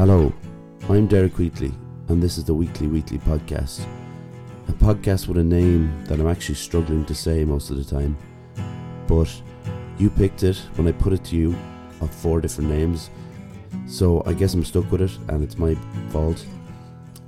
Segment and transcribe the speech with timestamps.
[0.00, 0.32] Hello,
[0.88, 1.74] I'm Derek Wheatley,
[2.08, 3.84] and this is the Weekly Wheatley Podcast.
[4.68, 8.16] A podcast with a name that I'm actually struggling to say most of the time.
[9.06, 9.30] But
[9.98, 11.54] you picked it when I put it to you
[12.00, 13.10] of four different names,
[13.86, 15.74] so I guess I'm stuck with it, and it's my
[16.08, 16.46] fault.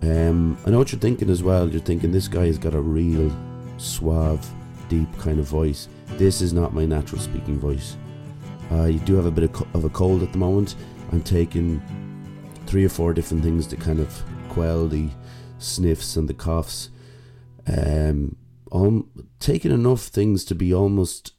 [0.00, 1.68] Um, I know what you're thinking as well.
[1.68, 3.30] You're thinking this guy has got a real
[3.76, 4.48] suave,
[4.88, 5.88] deep kind of voice.
[6.12, 7.98] This is not my natural speaking voice.
[8.70, 10.74] I do have a bit of, co- of a cold at the moment.
[11.12, 11.82] I'm taking
[12.66, 15.08] three or four different things to kind of quell the
[15.58, 16.90] sniffs and the coughs.
[17.66, 18.36] Um,
[18.70, 21.32] I'm taking enough things to be almost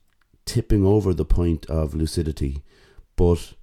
[0.46, 2.64] tipping over the point of lucidity,
[3.16, 3.54] but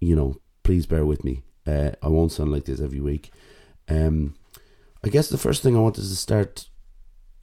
[0.00, 1.42] you know, please bear with me.
[1.66, 3.32] Uh, I won't sound like this every week.
[3.88, 4.34] Um,
[5.04, 6.68] I guess the first thing I wanted to start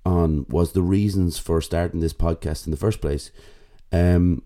[0.06, 3.32] on was the reasons for starting this podcast in the first place.
[3.92, 4.44] Um,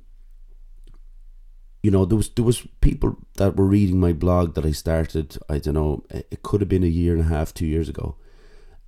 [1.88, 5.38] you know, there was there was people that were reading my blog that I started.
[5.48, 8.18] I don't know, it could have been a year and a half, two years ago.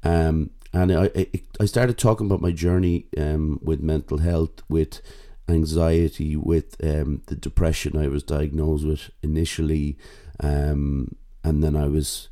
[0.03, 1.27] Um, and I I,
[1.61, 5.01] I started talking about my journey um with mental health, with
[5.47, 9.97] anxiety, with um the depression I was diagnosed with initially,
[10.41, 12.27] um, and then I was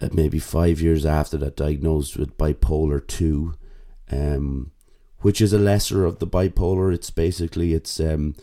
[0.00, 3.54] uh, maybe five years after that diagnosed with bipolar 2
[4.10, 4.72] um,
[5.20, 8.34] which is a lesser of the bipolar it's basically it's um,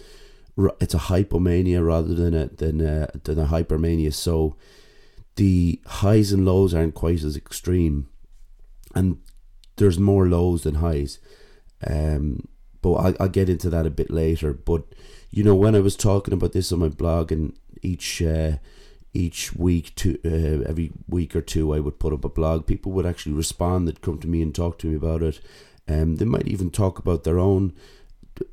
[0.58, 4.14] it's a hypomania rather than a than a, than a hypermania.
[4.14, 4.56] So
[5.36, 8.08] the highs and lows aren't quite as extreme.
[8.94, 9.18] And
[9.76, 11.20] there's more lows than highs.
[11.86, 12.48] Um,
[12.82, 14.54] but I'll, I'll get into that a bit later.
[14.54, 14.84] But
[15.30, 18.58] you know when I was talking about this on my blog and each uh,
[19.14, 22.66] each week to uh, every week or two I would put up a blog.
[22.66, 23.88] People would actually respond.
[23.88, 25.42] They'd come to me and talk to me about it.
[25.88, 27.74] Um, they might even talk about their own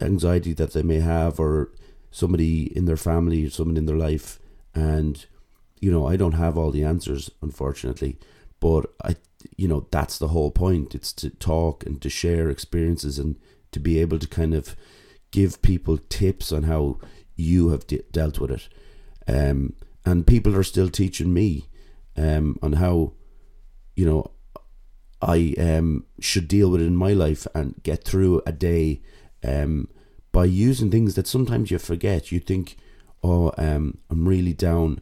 [0.01, 1.71] anxiety that they may have or
[2.13, 4.39] somebody in their family someone in their life
[4.75, 5.27] and
[5.81, 8.17] you know I don't have all the answers unfortunately
[8.61, 9.17] but I
[9.57, 10.95] you know that's the whole point.
[10.95, 13.37] It's to talk and to share experiences and
[13.73, 14.77] to be able to kind of
[15.31, 16.99] give people tips on how
[17.37, 18.69] you have de- dealt with it.
[19.27, 19.75] Um,
[20.05, 21.69] and people are still teaching me
[22.17, 23.15] um, on how
[23.97, 24.31] you know
[25.21, 29.03] I um, should deal with it in my life and get through a day
[29.45, 29.89] um,
[30.33, 32.33] by using things that sometimes you forget.
[32.33, 32.77] You think,
[33.23, 35.01] oh, um, I'm really down,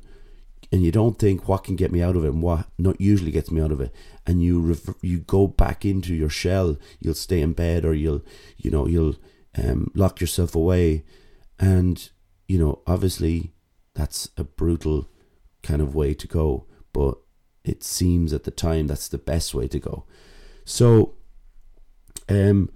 [0.73, 3.31] and you don't think what can get me out of it and what not usually
[3.31, 3.95] gets me out of it.
[4.27, 6.77] And you rev- you go back into your shell.
[7.01, 8.23] You'll stay in bed, or you'll
[8.59, 9.17] you know you'll
[9.57, 11.05] um, lock yourself away,
[11.59, 12.11] and
[12.49, 13.53] you know obviously
[13.95, 15.09] that's a brutal
[15.62, 17.19] kind of way to go, but
[17.65, 20.05] it seems at the time that's the best way to go.
[20.65, 21.15] So,
[22.29, 22.71] um,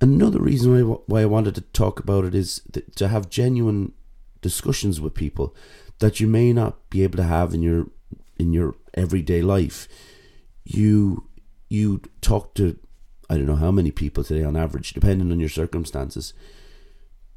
[0.00, 2.62] another reason why, why I wanted to talk about it is
[2.96, 3.92] to have genuine
[4.40, 5.54] discussions with people
[5.98, 7.86] that you may not be able to have in your
[8.38, 9.88] in your everyday life.
[10.64, 11.28] You
[11.68, 12.78] you talk to
[13.28, 16.32] I don't know how many people today on average, depending on your circumstances.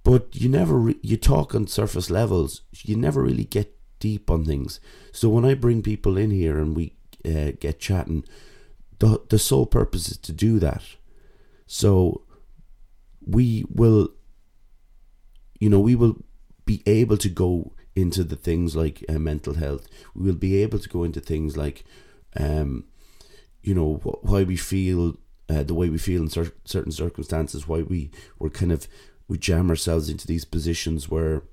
[0.03, 2.61] But you never re- you talk on surface levels.
[2.71, 4.79] You never really get deep on things.
[5.11, 6.93] So when I bring people in here and we
[7.25, 8.23] uh, get chatting,
[8.99, 10.83] the the sole purpose is to do that.
[11.67, 12.23] So
[13.25, 14.09] we will,
[15.59, 16.17] you know, we will
[16.65, 19.87] be able to go into the things like uh, mental health.
[20.15, 21.83] We will be able to go into things like,
[22.37, 22.85] um,
[23.61, 25.17] you know, wh- why we feel
[25.49, 27.67] uh, the way we feel in cer- certain circumstances.
[27.67, 28.87] Why we we're kind of
[29.27, 31.43] we jam ourselves into these positions where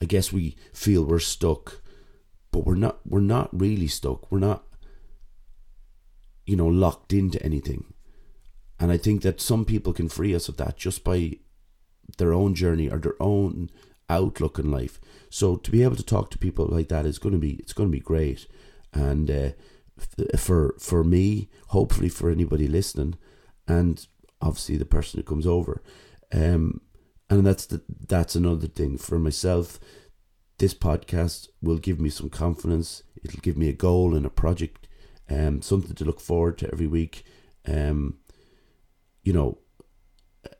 [0.00, 1.80] I guess we feel we're stuck,
[2.50, 3.00] but we're not.
[3.06, 4.32] We're not really stuck.
[4.32, 4.64] We're not,
[6.44, 7.91] you know, locked into anything.
[8.82, 11.38] And I think that some people can free us of that just by
[12.18, 13.70] their own journey or their own
[14.10, 14.98] outlook in life.
[15.30, 17.72] So to be able to talk to people like that is going to be it's
[17.72, 18.48] going to be great,
[18.92, 19.50] and uh,
[20.36, 23.14] for for me, hopefully for anybody listening,
[23.68, 24.04] and
[24.40, 25.80] obviously the person who comes over.
[26.32, 26.80] Um,
[27.30, 29.78] and that's the, that's another thing for myself.
[30.58, 33.04] This podcast will give me some confidence.
[33.22, 34.88] It'll give me a goal and a project,
[35.30, 37.22] um, something to look forward to every week.
[37.64, 38.18] Um,
[39.22, 39.58] you know,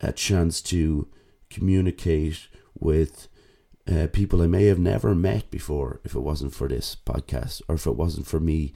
[0.01, 1.07] a chance to
[1.49, 2.47] communicate
[2.79, 3.27] with
[3.91, 7.75] uh, people I may have never met before if it wasn't for this podcast or
[7.75, 8.73] if it wasn't for me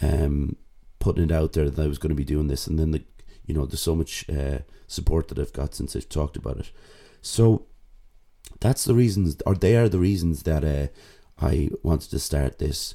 [0.00, 0.56] um,
[0.98, 2.66] putting it out there that I was going to be doing this.
[2.66, 3.02] And then the,
[3.46, 6.70] you know, there's so much uh, support that I've got since I've talked about it.
[7.20, 7.66] So
[8.60, 10.88] that's the reasons, or they are the reasons that uh,
[11.44, 12.94] I wanted to start this.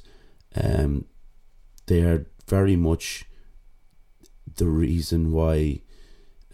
[0.54, 1.06] Um,
[1.86, 3.24] they are very much
[4.56, 5.82] the reason why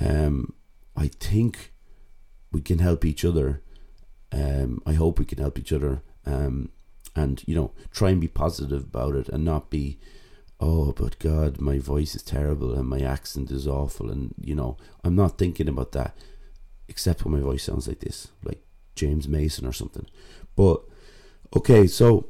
[0.01, 0.55] um,
[0.97, 1.73] I think
[2.51, 3.63] we can help each other.
[4.31, 6.03] Um, I hope we can help each other.
[6.25, 6.71] Um,
[7.15, 9.99] and you know try and be positive about it and not be
[10.61, 14.77] oh but god my voice is terrible and my accent is awful and you know
[15.05, 16.17] i'm not thinking about that
[16.89, 18.63] except when my voice sounds like this like
[18.95, 20.07] james mason or something
[20.57, 20.83] but
[21.57, 22.27] okay so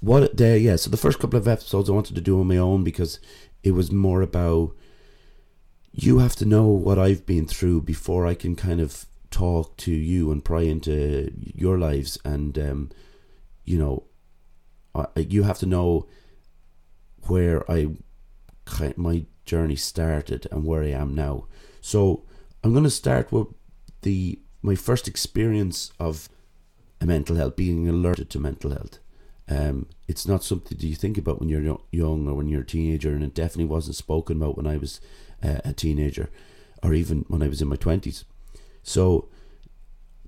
[0.00, 2.58] what day yeah so the first couple of episodes i wanted to do on my
[2.58, 3.20] own because
[3.62, 4.74] it was more about
[5.96, 9.90] you have to know what i've been through before i can kind of talk to
[9.92, 12.90] you and pry into your lives and um,
[13.64, 14.04] you know
[14.94, 16.06] I, you have to know
[17.26, 17.88] where I
[18.96, 21.46] my journey started and where I am now.
[21.80, 22.24] So
[22.62, 23.48] I'm going to start with
[24.02, 26.28] the my first experience of
[27.02, 28.98] mental health, being alerted to mental health.
[29.46, 33.10] Um, it's not something you think about when you're young or when you're a teenager,
[33.10, 35.00] and it definitely wasn't spoken about when I was
[35.44, 36.30] uh, a teenager,
[36.82, 38.24] or even when I was in my twenties.
[38.82, 39.28] So,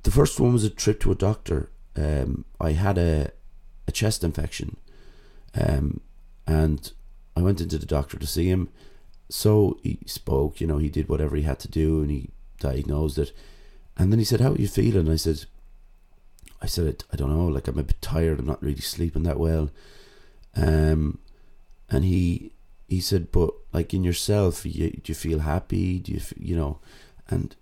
[0.03, 1.71] the first one was a trip to a doctor.
[1.97, 3.31] Um, I had a
[3.89, 4.77] a chest infection,
[5.55, 6.01] um,
[6.47, 6.93] and
[7.37, 8.69] I went into the doctor to see him.
[9.29, 12.31] So he spoke, you know, he did whatever he had to do, and he
[12.61, 13.33] diagnosed it.
[13.97, 15.47] And then he said, "How are you feeling?" I said,
[16.61, 17.47] "I said I don't know.
[17.47, 18.39] Like I'm a bit tired.
[18.39, 19.71] I'm not really sleeping that well."
[20.55, 21.19] Um,
[21.91, 22.53] and he
[22.89, 25.99] he said, "But like in yourself, you, do you feel happy?
[25.99, 26.79] Do you you know?"
[27.29, 27.57] And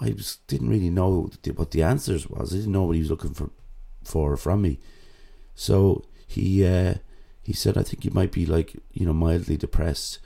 [0.00, 2.52] I just didn't really know what the answers was.
[2.52, 3.50] I didn't know what he was looking for
[4.04, 4.78] for from me.
[5.54, 6.94] So he uh,
[7.42, 10.18] he said, "I think you might be like you know mildly depressed,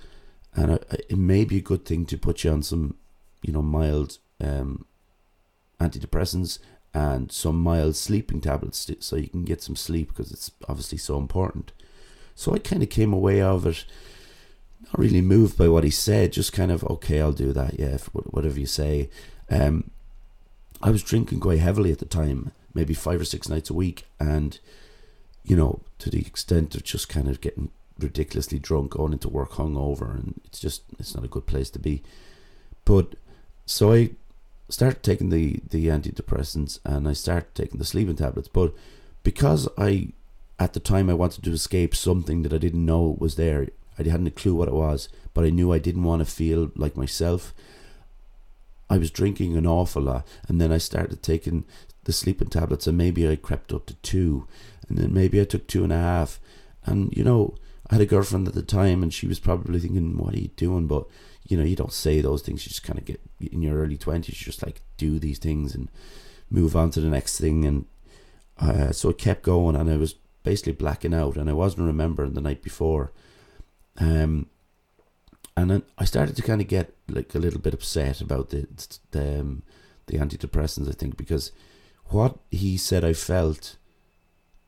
[0.54, 0.78] and I,
[1.08, 2.96] it may be a good thing to put you on some
[3.42, 4.86] you know mild um,
[5.80, 6.58] antidepressants
[6.94, 11.16] and some mild sleeping tablets so you can get some sleep because it's obviously so
[11.16, 11.72] important."
[12.34, 13.84] So I kind of came away of it
[14.84, 17.78] not really moved by what he said, just kind of okay, I'll do that.
[17.78, 19.08] Yeah, whatever you say.
[19.50, 19.90] Um,
[20.82, 24.04] I was drinking quite heavily at the time, maybe five or six nights a week,
[24.18, 24.58] and
[25.44, 29.52] you know, to the extent of just kind of getting ridiculously drunk, going into work
[29.52, 32.02] hungover, and it's just it's not a good place to be.
[32.84, 33.14] But
[33.66, 34.10] so I
[34.68, 38.74] started taking the the antidepressants and I started taking the sleeping tablets, but
[39.22, 40.08] because I
[40.58, 43.68] at the time I wanted to escape something that I didn't know was there.
[43.98, 46.70] I hadn't a clue what it was, but I knew I didn't want to feel
[46.74, 47.54] like myself.
[48.88, 51.64] I was drinking an awful lot, and then I started taking
[52.04, 54.46] the sleeping tablets, and maybe I crept up to two,
[54.88, 56.40] and then maybe I took two and a half.
[56.84, 57.54] And you know,
[57.88, 60.48] I had a girlfriend at the time, and she was probably thinking, "What are you
[60.56, 61.06] doing?" But
[61.48, 62.64] you know, you don't say those things.
[62.64, 64.40] You just kind of get in your early twenties.
[64.40, 65.88] You just like do these things and
[66.50, 67.64] move on to the next thing.
[67.64, 67.86] And
[68.58, 72.34] uh, so it kept going, and I was basically blacking out, and I wasn't remembering
[72.34, 73.12] the night before.
[73.98, 74.46] Um,
[75.56, 78.66] and then I started to kind of get like a little bit upset about the
[79.10, 79.62] the, um,
[80.06, 80.88] the antidepressants.
[80.88, 81.52] I think because
[82.06, 83.76] what he said I felt,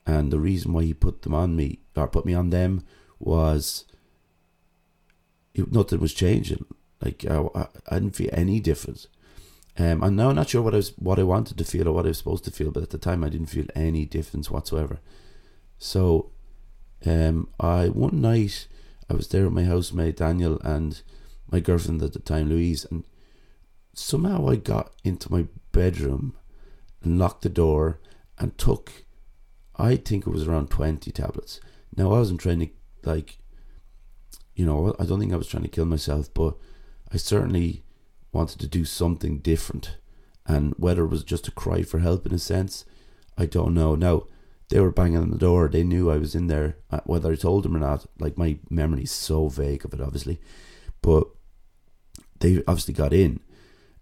[0.06, 2.84] and the reason why he put them on me or put me on them
[3.18, 3.84] was
[5.56, 6.66] nothing was changing.
[7.00, 9.08] Like I, I didn't feel any difference.
[9.76, 12.04] Um, I'm now not sure what I was, what I wanted to feel or what
[12.04, 15.00] I was supposed to feel, but at the time I didn't feel any difference whatsoever.
[15.78, 16.30] So,
[17.04, 18.68] um, I one night
[19.08, 21.00] I was there with my housemate Daniel and
[21.50, 23.04] my girlfriend at the time Louise, and
[23.92, 26.34] somehow I got into my bedroom
[27.02, 28.00] and locked the door
[28.38, 29.04] and took,
[29.76, 31.60] I think it was around 20 tablets.
[31.96, 32.68] Now, I wasn't trying to,
[33.04, 33.38] like,
[34.54, 36.56] you know, I don't think I was trying to kill myself, but
[37.12, 37.84] I certainly
[38.32, 39.96] wanted to do something different.
[40.46, 42.84] And whether it was just a cry for help in a sense,
[43.38, 43.94] I don't know.
[43.94, 44.24] Now,
[44.74, 45.68] they were banging on the door.
[45.68, 46.78] They knew I was in there.
[46.90, 50.00] Uh, whether I told them or not, like my memory is so vague of it,
[50.00, 50.40] obviously.
[51.00, 51.28] But
[52.40, 53.38] they obviously got in.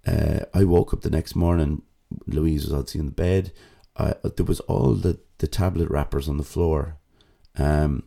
[0.07, 1.83] Uh, I woke up the next morning
[2.27, 3.53] Louise was obviously in the bed.
[3.97, 6.97] Uh, there was all the, the tablet wrappers on the floor,
[7.59, 8.05] um,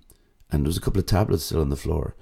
[0.49, 2.15] and there was a couple of tablets still on the floor.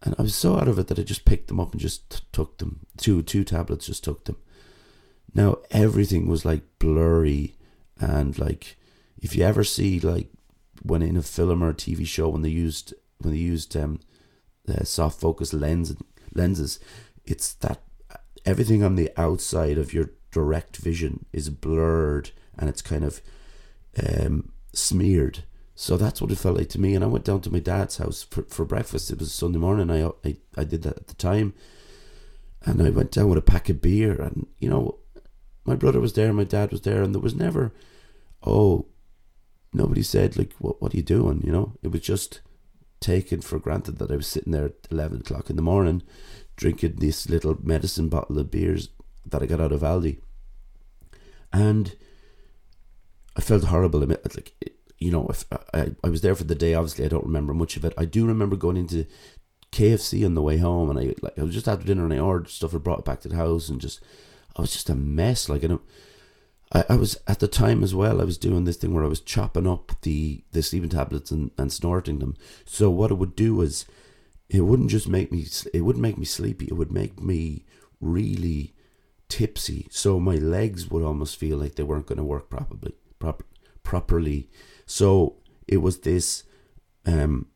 [0.00, 2.08] And I was so out of it that I just picked them up and just
[2.08, 2.86] t- took them.
[2.96, 4.38] Two two tablets, just took them.
[5.34, 7.56] Now everything was like blurry,
[8.00, 8.78] and like
[9.22, 10.28] if you ever see like
[10.82, 14.00] when in a film or a TV show when they used when they used um,
[14.82, 15.94] soft focus lens
[16.34, 16.80] lenses,
[17.24, 17.80] it's that
[18.44, 23.22] everything on the outside of your direct vision is blurred and it's kind of
[24.04, 25.44] um, smeared.
[25.74, 26.94] So that's what it felt like to me.
[26.94, 29.10] And I went down to my dad's house for, for breakfast.
[29.10, 29.90] It was Sunday morning.
[29.90, 31.54] I, I I did that at the time,
[32.64, 34.20] and I went down with a pack of beer.
[34.20, 34.98] And you know,
[35.64, 37.72] my brother was there, my dad was there, and there was never,
[38.44, 38.86] oh,
[39.72, 41.42] nobody said like, what what are you doing?
[41.44, 42.40] You know, it was just
[43.00, 46.02] taken for granted that I was sitting there at eleven o'clock in the morning,
[46.56, 48.88] drinking this little medicine bottle of beers
[49.26, 50.18] that I got out of Aldi.
[51.52, 51.94] And
[53.36, 54.00] I felt horrible.
[54.00, 54.52] Like,
[54.98, 57.54] you know, if uh, I, I was there for the day, obviously I don't remember
[57.54, 57.94] much of it.
[57.96, 59.06] I do remember going into
[59.72, 62.18] KFC on the way home, and I like I was just after dinner and I
[62.18, 64.00] ordered stuff and brought it back to the house, and just
[64.56, 65.48] I was just a mess.
[65.48, 65.82] Like I don't.
[66.72, 68.20] I, I was at the time as well.
[68.20, 71.50] I was doing this thing where I was chopping up the the sleeping tablets and,
[71.58, 72.36] and snorting them.
[72.64, 73.86] So what it would do is,
[74.48, 75.46] it wouldn't just make me.
[75.72, 76.66] It wouldn't make me sleepy.
[76.66, 77.64] It would make me
[78.00, 78.74] really
[79.28, 79.86] tipsy.
[79.90, 82.94] So my legs would almost feel like they weren't going to work properly.
[83.18, 83.44] Proper,
[83.82, 84.50] properly.
[84.86, 85.36] So
[85.68, 86.44] it was this
[87.06, 87.46] um,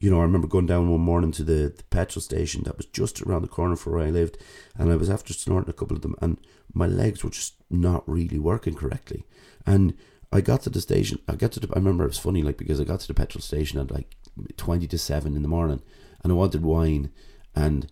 [0.00, 2.86] you know, I remember going down one morning to the, the petrol station that was
[2.86, 4.38] just around the corner from where I lived,
[4.76, 6.38] and I was after snorting a couple of them, and
[6.72, 9.26] my legs were just not really working correctly.
[9.66, 9.94] And
[10.32, 11.20] I got to the station.
[11.28, 11.68] I got to the.
[11.72, 14.16] I remember it was funny, like because I got to the petrol station at like
[14.56, 15.82] twenty to seven in the morning,
[16.22, 17.10] and I wanted wine,
[17.54, 17.90] and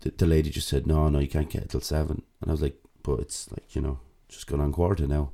[0.00, 2.22] the, the lady just said, "No, no, you can't get it till seven.
[2.40, 5.32] And I was like, "But it's like you know, just gone on quarter now."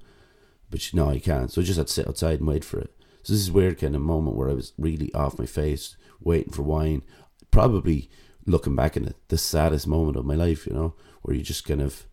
[0.70, 1.50] But she, no, you can't.
[1.50, 2.94] So I just had to sit outside and wait for it.
[3.22, 6.52] So this is weird kind of moment where I was really off my face, waiting
[6.52, 7.02] for wine.
[7.50, 8.10] Probably
[8.46, 11.66] looking back in it, the saddest moment of my life, you know, where you just
[11.66, 12.06] kind of,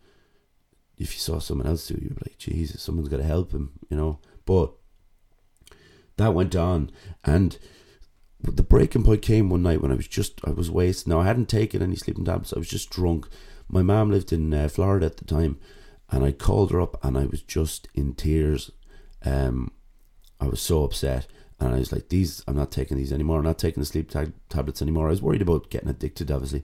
[0.97, 3.51] if you saw someone else do it, you'd be like, Jesus, someone's got to help
[3.51, 4.19] him, you know.
[4.45, 4.71] But
[6.17, 6.91] that went on,
[7.23, 7.57] and
[8.41, 11.07] the breaking point came one night when I was just, I was wasted.
[11.07, 13.27] Now, I hadn't taken any sleeping tablets, I was just drunk.
[13.67, 15.57] My mom lived in uh, Florida at the time,
[16.11, 18.71] and I called her up, and I was just in tears.
[19.23, 19.71] Um,
[20.39, 21.27] I was so upset.
[21.59, 23.39] And I was like, these, I'm not taking these anymore.
[23.39, 25.07] I'm not taking the sleep tab- tablets anymore.
[25.07, 26.63] I was worried about getting addicted, obviously.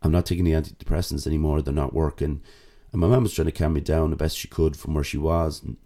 [0.00, 1.60] I'm not taking the antidepressants anymore.
[1.60, 2.42] They're not working.
[2.92, 5.04] And my mum was trying to calm me down the best she could from where
[5.04, 5.62] she was.
[5.62, 5.76] And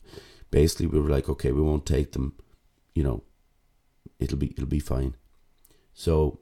[0.50, 2.34] basically, we were like, okay, we won't take them.
[2.94, 3.22] You know,
[4.18, 5.14] it'll be it'll be fine.
[5.94, 6.40] So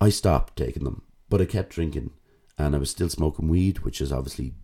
[0.00, 2.10] I stopped taking them, but I kept drinking,
[2.56, 4.54] and I was still smoking weed, which is obviously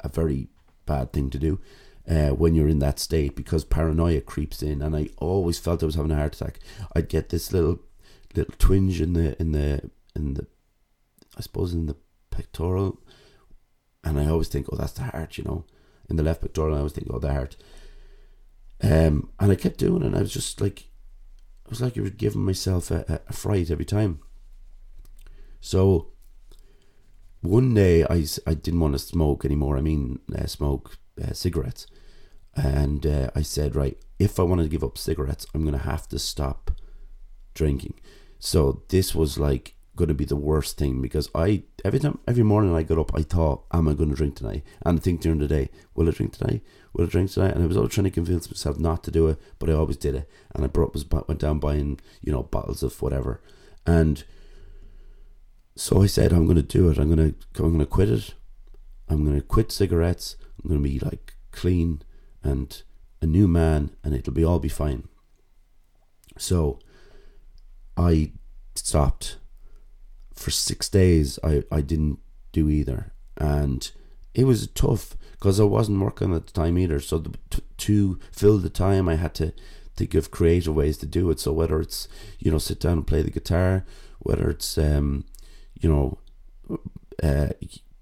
[0.00, 0.48] a very
[0.84, 1.60] bad thing to do
[2.08, 5.86] uh, when you're in that state because paranoia creeps in, and I always felt I
[5.86, 6.58] was having a heart attack.
[6.94, 7.80] I'd get this little
[8.34, 10.46] little twinge in the in the in the
[11.36, 11.96] I suppose in the
[12.30, 13.00] pectoral,
[14.04, 15.64] and I always think, oh, that's the heart, you know.
[16.08, 17.56] In the left pectoral, I always think, oh, the heart.
[18.82, 20.06] Um, and I kept doing it.
[20.06, 20.88] And I was just like,
[21.66, 24.20] I was like, you were giving myself a, a fright every time.
[25.60, 26.08] So
[27.40, 29.76] one day I, I didn't want to smoke anymore.
[29.76, 31.86] I mean, uh, smoke uh, cigarettes.
[32.54, 35.84] And uh, I said, right, if I wanted to give up cigarettes, I'm going to
[35.84, 36.72] have to stop
[37.54, 37.94] drinking.
[38.38, 42.42] So this was like going to be the worst thing because I every time every
[42.42, 44.62] morning I got up, I thought, am I going to drink tonight?
[44.84, 46.62] And I think during the day, will I drink tonight?
[46.92, 47.54] Will I drink tonight?
[47.54, 49.96] And I was always trying to convince myself not to do it, but I always
[49.96, 50.30] did it.
[50.54, 53.40] And I brought was went down buying you know bottles of whatever,
[53.86, 54.24] and
[55.74, 56.98] so I said, I'm going to do it.
[56.98, 58.34] I'm to I'm going to quit it.
[59.08, 60.36] I'm going to quit cigarettes.
[60.62, 62.02] I'm going to be like clean
[62.42, 62.82] and
[63.20, 65.08] a new man and it'll be all be fine.
[66.38, 66.78] So
[67.96, 68.32] I
[68.74, 69.36] stopped
[70.42, 71.38] for six days.
[71.42, 72.18] I, I didn't
[72.52, 73.12] do either.
[73.36, 73.90] And
[74.34, 77.00] it was tough because I wasn't working at the time either.
[77.00, 79.52] So the, to, to fill the time, I had to
[79.96, 81.40] think of creative ways to do it.
[81.40, 82.08] So whether it's,
[82.38, 83.84] you know, sit down and play the guitar,
[84.20, 85.24] whether it's, um,
[85.80, 86.18] you know,
[87.22, 87.48] uh,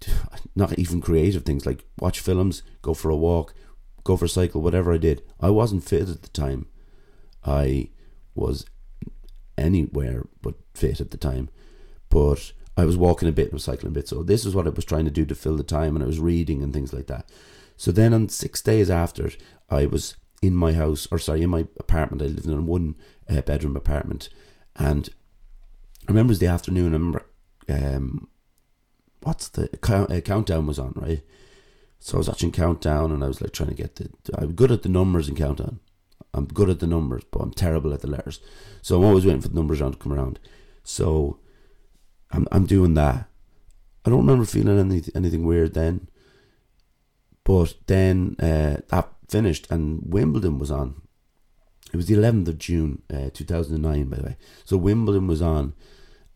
[0.55, 3.53] not even creative things like watch films, go for a walk,
[4.03, 5.21] go for a cycle, whatever I did.
[5.39, 6.67] I wasn't fit at the time.
[7.43, 7.89] I
[8.35, 8.65] was
[9.57, 11.49] anywhere but fit at the time.
[12.11, 14.07] But I was walking a bit and cycling a bit.
[14.07, 16.07] So this is what I was trying to do to fill the time and I
[16.07, 17.27] was reading and things like that.
[17.77, 19.31] So then on six days after,
[19.69, 22.21] I was in my house, or sorry, in my apartment.
[22.21, 22.95] I lived in a one
[23.29, 24.29] uh, bedroom apartment.
[24.75, 25.09] And
[26.07, 26.89] I remember it was the afternoon.
[26.89, 27.25] I remember
[27.69, 28.27] um,
[29.21, 31.21] what's the count, uh, countdown was on, right?
[31.99, 34.09] So I was watching countdown and I was like trying to get the.
[34.33, 35.79] I'm good at the numbers in countdown.
[36.33, 38.39] I'm good at the numbers, but I'm terrible at the letters.
[38.81, 40.39] So I'm always waiting for the numbers around to come around.
[40.83, 41.39] So
[42.31, 43.27] I'm I'm doing that.
[44.05, 46.07] I don't remember feeling any, anything weird then.
[47.43, 51.01] But then uh, that finished and Wimbledon was on.
[51.93, 54.37] It was the 11th of June, uh, 2009, by the way.
[54.63, 55.73] So Wimbledon was on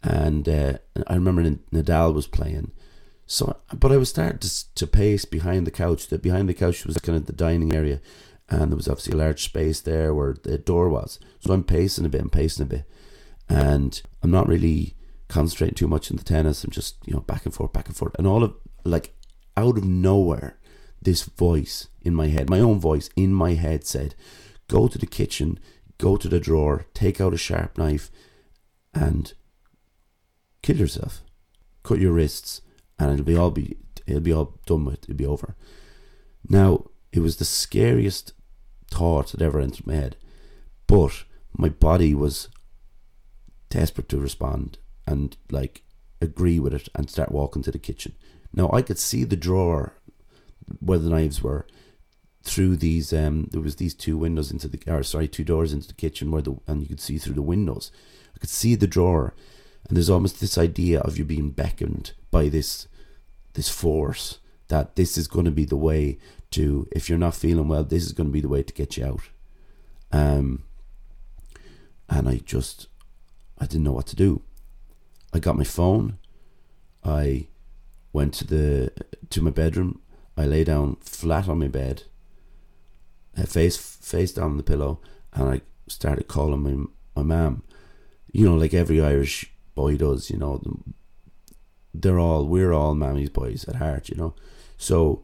[0.06, 2.72] and uh, I remember Nadal was playing.
[3.26, 6.08] So, but I was starting to, to pace behind the couch.
[6.08, 8.00] That behind the couch was kind of the dining area,
[8.50, 11.20] and there was obviously a large space there where the door was.
[11.40, 12.86] So I'm pacing a bit, I'm pacing a bit,
[13.50, 14.95] and I'm not really
[15.28, 16.64] concentrating too much in the tennis.
[16.64, 18.54] I'm just you know back and forth, back and forth, and all of
[18.84, 19.14] like
[19.58, 20.58] out of nowhere,
[21.02, 24.16] this voice in my head, my own voice in my head said,
[24.68, 25.60] "Go to the kitchen,
[25.98, 28.12] go to the drawer, take out a sharp knife,
[28.94, 29.34] and
[30.62, 31.22] kill yourself,
[31.84, 32.62] cut your wrists,
[33.00, 35.04] and it'll be all be it'll be all done with.
[35.04, 35.56] It'll be over.
[36.48, 38.34] Now it was the scariest
[38.92, 40.18] thought that ever entered my head.
[40.88, 41.24] But
[41.58, 42.50] my body was
[43.70, 44.78] desperate to respond
[45.08, 45.84] and like
[46.22, 48.14] agree with it and start walking to the kitchen.
[48.54, 49.94] Now I could see the drawer
[50.80, 51.68] where the knives were
[52.42, 55.88] through these um there was these two windows into the or sorry two doors into
[55.88, 57.92] the kitchen where the and you could see through the windows.
[58.36, 59.34] I could see the drawer
[59.88, 62.88] and there's almost this idea of you being beckoned by this
[63.54, 66.18] this force that this is going to be the way
[66.52, 68.98] to if you're not feeling well this is going to be the way to get
[68.98, 69.30] you out.
[70.12, 70.64] Um
[72.10, 72.88] and i just
[73.58, 74.42] i didn't know what to do
[75.36, 76.18] i got my phone
[77.04, 77.48] i
[78.14, 78.92] went to the
[79.30, 80.00] to my bedroom
[80.38, 82.04] i lay down flat on my bed
[83.38, 85.00] uh, face face down on the pillow,
[85.34, 86.86] and I started calling my
[87.22, 87.64] my mum.
[88.32, 90.30] You know, like every Irish boy does.
[90.30, 90.62] You know,
[91.94, 94.10] they're all we're all mammy's boys at heart.
[94.10, 94.36] You know,
[94.78, 95.24] so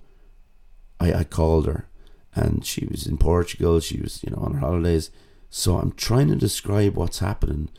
[0.99, 1.87] I I called her,
[2.35, 3.79] and she was in Portugal.
[3.79, 5.09] She was you know on her holidays.
[5.49, 7.69] So I'm trying to describe what's happening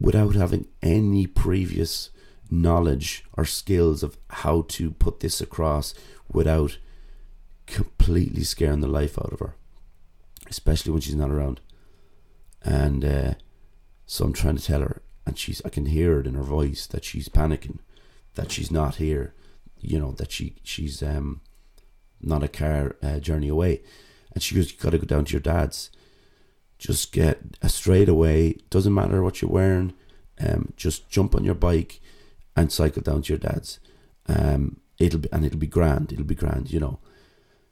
[0.00, 2.10] without having any previous
[2.50, 5.94] knowledge or skills of how to put this across
[6.32, 6.78] without
[7.66, 9.54] completely scaring the life out of her
[10.48, 11.60] especially when she's not around.
[12.62, 13.34] And uh,
[14.06, 16.86] so I'm trying to tell her, and she's I can hear it in her voice
[16.88, 17.78] that she's panicking,
[18.34, 19.34] that she's not here,
[19.78, 21.40] you know, that she she's um
[22.20, 23.82] not a car uh, journey away,
[24.32, 25.90] and she goes, "You got to go down to your dad's.
[26.78, 28.56] Just get a straight away.
[28.70, 29.94] Doesn't matter what you're wearing.
[30.40, 32.00] Um, just jump on your bike
[32.56, 33.80] and cycle down to your dad's.
[34.26, 36.12] Um, it'll be and it'll be grand.
[36.12, 37.00] It'll be grand, you know."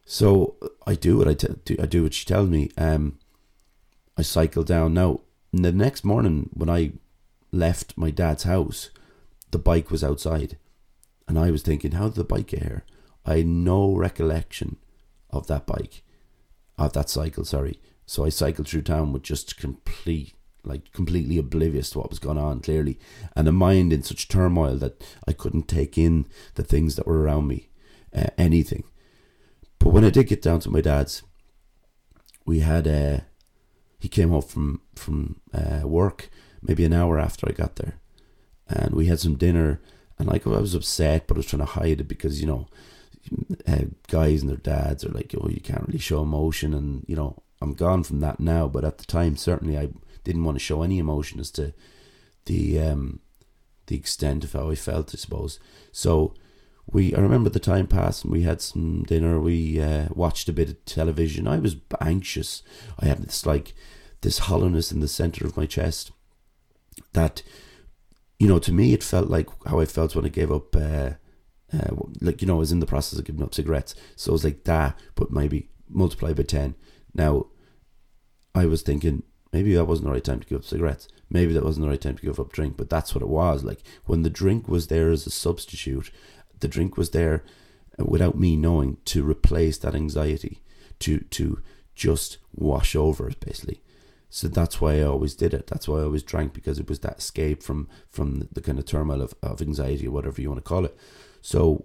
[0.05, 2.71] So I do what I, t- I do what she tells me.
[2.79, 3.19] Um,
[4.17, 4.95] I cycle down.
[4.95, 5.21] Now,
[5.53, 6.93] the next morning when I
[7.53, 8.91] left my dad's house,
[9.51, 10.59] the bike was outside.
[11.29, 12.85] And I was thinking, how did the bike get here?
[13.25, 14.77] I had no recollection
[15.31, 16.03] of that bike,
[16.79, 17.81] of that cycle, sorry.
[18.07, 22.39] So I cycled through town with just complete, like completely oblivious to what was going
[22.39, 22.99] on, clearly.
[23.35, 27.21] And a mind in such turmoil that I couldn't take in the things that were
[27.21, 27.69] around me,
[28.15, 28.85] uh, anything.
[29.79, 31.23] But when I did get down to my dad's,
[32.45, 33.21] we had uh,
[33.99, 36.31] he came home from from uh, work
[36.63, 37.99] maybe an hour after I got there,
[38.69, 39.81] and we had some dinner.
[40.19, 42.69] And like I was upset, but I was trying to hide it because you know,
[43.67, 47.17] uh, guys and their dads are like, oh, you can't really show emotion, and you
[47.17, 48.69] know, I'm gone from that now.
[48.69, 49.91] But at the time, certainly, I
[50.25, 51.73] didn't want to show any emotion as to
[52.47, 53.21] the um,
[53.87, 55.59] the extent of how I felt, I suppose.
[55.93, 56.35] So
[56.91, 59.41] we I remember the time passed and we had some dinner.
[59.41, 61.49] We uh, watched a bit of television.
[61.49, 62.63] I was anxious.
[62.99, 63.75] I had this like
[64.21, 66.13] this hollowness in the center of my chest
[67.13, 67.43] that
[68.39, 70.75] you know to me it felt like how I felt when I gave up.
[70.75, 71.11] Uh,
[71.73, 74.33] uh, like you know, I was in the process of giving up cigarettes, so it
[74.33, 76.75] was like that, but maybe multiply by ten.
[77.15, 77.47] Now,
[78.55, 81.09] I was thinking maybe that wasn't the right time to give up cigarettes.
[81.29, 83.65] Maybe that wasn't the right time to give up drink, but that's what it was.
[83.65, 86.11] Like when the drink was there as a substitute,
[86.61, 87.45] the drink was there
[87.99, 90.63] without me knowing to replace that anxiety,
[91.01, 91.63] to to
[91.95, 93.83] just wash over it basically.
[94.29, 95.67] So that's why I always did it.
[95.67, 98.79] That's why I always drank because it was that escape from from the, the kind
[98.79, 100.97] of turmoil of, of anxiety or whatever you want to call it.
[101.47, 101.85] So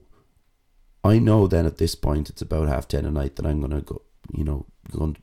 [1.04, 3.82] I know then at this point it's about half ten at night that I'm gonna
[3.82, 4.02] go
[4.34, 5.17] you know, going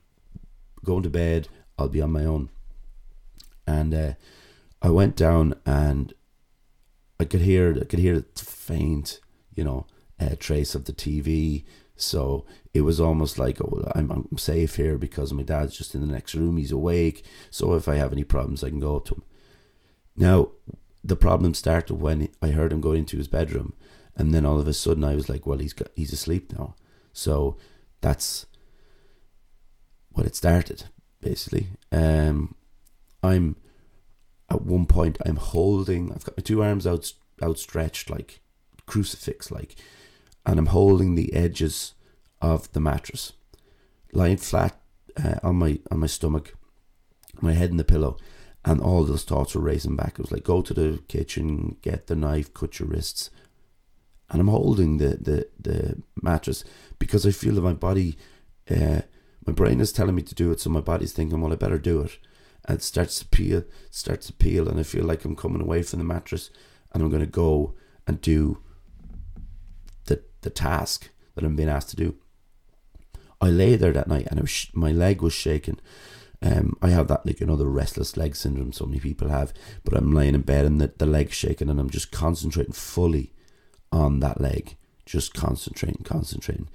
[0.85, 2.49] going to bed, I'll be on my own.
[3.67, 4.13] And uh,
[4.81, 6.13] I went down and
[7.19, 9.19] I could hear I could hear it faint
[9.53, 9.87] you know,
[10.21, 11.65] a trace of the TV.
[11.97, 15.99] So it was almost like, oh, I'm, I'm safe here because my dad's just in
[15.99, 16.55] the next room.
[16.55, 17.25] He's awake.
[17.51, 19.23] So if I have any problems, I can go up to him.
[20.15, 20.51] Now,
[21.03, 23.73] the problem started when I heard him go into his bedroom.
[24.15, 26.75] And then all of a sudden I was like, well, he's got, he's asleep now.
[27.13, 27.57] So
[28.01, 28.45] that's
[30.11, 30.85] what it started,
[31.21, 31.67] basically.
[31.91, 32.55] Um,
[33.23, 33.55] I'm
[34.49, 38.41] at one point I'm holding I've got my two arms out outstretched like
[38.85, 39.75] crucifix like,
[40.45, 41.93] and I'm holding the edges
[42.41, 43.33] of the mattress,
[44.11, 44.79] lying flat
[45.23, 46.53] uh, on my on my stomach,
[47.41, 48.17] my head in the pillow,
[48.65, 50.13] and all those thoughts were racing back.
[50.13, 53.29] It was like, go to the kitchen, get the knife, cut your wrists,
[54.29, 56.63] and I'm holding the the the mattress
[56.99, 58.17] because I feel that my body,
[58.69, 59.01] uh,
[59.45, 61.79] my brain is telling me to do it, so my body's thinking, well, I better
[61.79, 62.17] do it.
[62.65, 65.81] And it starts to peel, starts to peel, and I feel like I'm coming away
[65.81, 66.51] from the mattress,
[66.91, 67.73] and I'm going to go
[68.05, 68.61] and do
[70.05, 72.15] the the task that I'm being asked to do.
[73.41, 75.79] I lay there that night and was, my leg was shaking.
[76.41, 80.13] Um, I have that like the restless leg syndrome so many people have, but I'm
[80.13, 83.33] laying in bed and the, the leg's shaking and I'm just concentrating fully
[83.91, 86.69] on that leg, just concentrating, concentrating.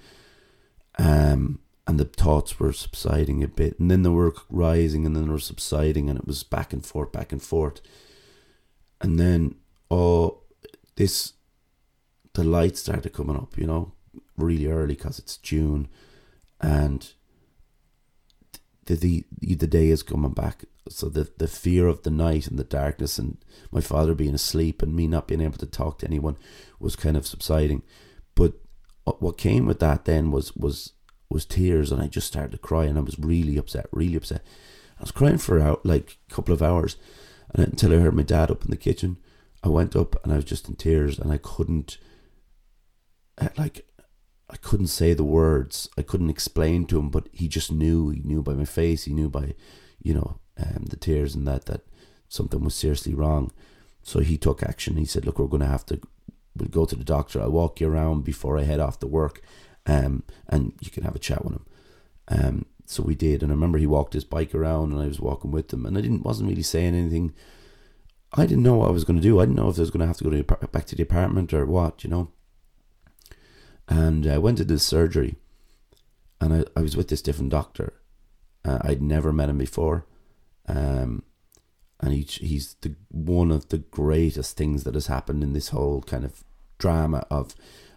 [0.98, 5.26] Um, and the thoughts were subsiding a bit, and then they were rising, and then
[5.26, 7.80] they were subsiding, and it was back and forth, back and forth,
[9.00, 9.56] and then
[9.90, 10.40] oh,
[10.96, 11.34] this
[12.32, 13.92] the light started coming up, you know,
[14.36, 15.88] really early because it's June,
[16.60, 17.12] and
[18.86, 20.64] the, the the day is coming back.
[20.88, 23.38] So the the fear of the night and the darkness and
[23.70, 26.36] my father being asleep and me not being able to talk to anyone
[26.78, 27.82] was kind of subsiding.
[28.34, 28.54] But
[29.04, 30.92] what came with that then was was
[31.30, 34.42] was tears, and I just started to cry, and I was really upset, really upset.
[34.98, 36.96] I was crying for out like a couple of hours,
[37.52, 39.16] and until I heard my dad up in the kitchen,
[39.62, 41.98] I went up and I was just in tears, and I couldn't,
[43.38, 43.86] uh, like,
[44.54, 45.88] I couldn't say the words.
[45.98, 48.10] I couldn't explain to him, but he just knew.
[48.10, 49.02] He knew by my face.
[49.02, 49.54] He knew by,
[50.00, 51.80] you know, um, the tears and that that
[52.28, 53.50] something was seriously wrong.
[54.04, 54.96] So he took action.
[54.96, 56.00] He said, "Look, we're going to have to.
[56.56, 57.40] We'll go to the doctor.
[57.40, 59.42] I'll walk you around before I head off to work,
[59.86, 61.66] um, and you can have a chat with him."
[62.28, 65.18] Um, so we did, and I remember he walked his bike around, and I was
[65.18, 67.34] walking with him, and I didn't wasn't really saying anything.
[68.34, 69.40] I didn't know what I was going to do.
[69.40, 71.02] I didn't know if I was going to have to go to back to the
[71.02, 72.30] apartment or what, you know
[73.88, 75.36] and I went to this surgery,
[76.40, 77.94] and I, I was with this different doctor.
[78.64, 80.06] Uh, I'd never met him before,
[80.66, 81.22] um,
[82.00, 86.02] and he, he's the one of the greatest things that has happened in this whole
[86.02, 86.44] kind of
[86.78, 87.54] drama of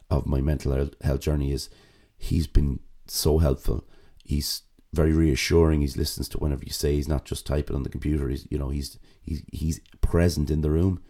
[0.09, 1.51] of my mental health journey.
[1.51, 1.69] Is
[2.17, 3.85] he's been so helpful.
[4.23, 5.81] He's very reassuring.
[5.81, 6.95] He listens to whenever you say.
[6.95, 8.27] He's not just typing on the computer.
[8.29, 11.01] He's you know he's he's he's present in the room.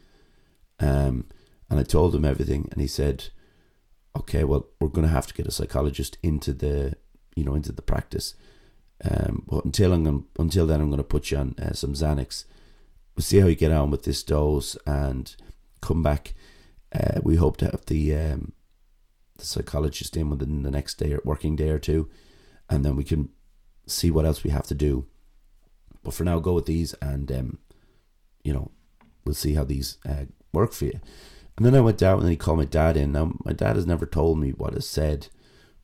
[0.80, 1.26] Um,
[1.70, 3.30] and I told him everything, and he said,
[4.18, 6.96] okay, well, we're going to have to get a psychologist into the,
[7.36, 8.36] you know, into the practice.
[9.04, 11.94] Um, but until I'm going, until then, I'm going to put you on uh, some
[11.94, 12.46] Xanax.
[13.16, 15.36] We'll see how you get on with this dose and
[15.82, 16.34] come back.
[16.94, 18.54] Uh, we hope to have the um,
[19.38, 22.10] the psychologist in within the next day or working day or two,
[22.70, 23.30] and then we can
[23.86, 25.06] see what else we have to do.
[26.04, 27.58] But for now, go with these, and um,
[28.44, 28.72] you know,
[29.26, 31.00] we'll see how these uh, work for you.
[31.58, 33.12] And then I went down and he called my dad in.
[33.12, 35.28] Now my dad has never told me what is said,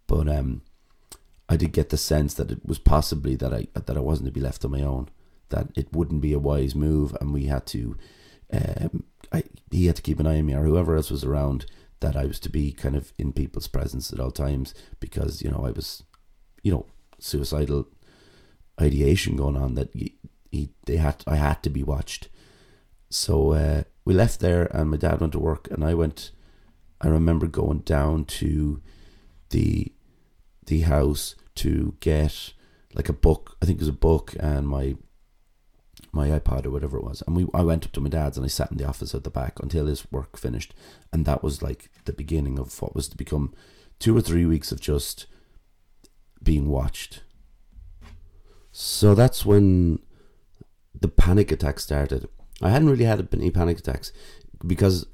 [0.08, 0.62] but um,
[1.50, 4.32] I did get the sense that it was possibly that I that I wasn't to
[4.32, 5.10] be left on my own.
[5.50, 7.98] That it wouldn't be a wise move, and we had to.
[8.52, 11.66] Um, I he had to keep an eye on me, or whoever else was around.
[12.02, 15.50] That I was to be kind of in people's presence at all times because you
[15.50, 16.04] know I was,
[16.62, 16.86] you know,
[17.18, 17.88] suicidal
[18.80, 19.76] ideation going on.
[19.76, 20.16] That he,
[20.52, 22.30] he they had I had to be watched.
[23.10, 26.32] So uh, we left there and my dad went to work and I went
[27.02, 28.82] I remember going down to
[29.50, 29.92] the
[30.66, 32.54] the house to get
[32.94, 33.58] like a book.
[33.62, 34.96] I think it was a book and my
[36.12, 37.24] my iPod or whatever it was.
[37.26, 39.24] And we I went up to my dad's and I sat in the office at
[39.24, 40.74] the back until his work finished.
[41.12, 43.54] And that was like the beginning of what was to become
[44.00, 45.26] two or three weeks of just
[46.42, 47.24] being watched.
[48.72, 50.00] So that's when
[51.00, 52.28] the panic attack started
[52.64, 54.12] I hadn't really had any panic attacks
[54.66, 55.06] because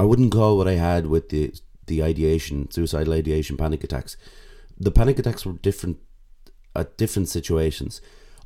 [0.00, 1.54] I wouldn't call what I had with the
[1.86, 4.16] the ideation, suicidal ideation, panic attacks.
[4.78, 5.98] The panic attacks were different
[6.74, 8.00] at different situations.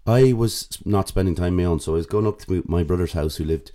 [0.06, 3.36] I was not spending time on so I was going up to my brother's house,
[3.36, 3.70] who lived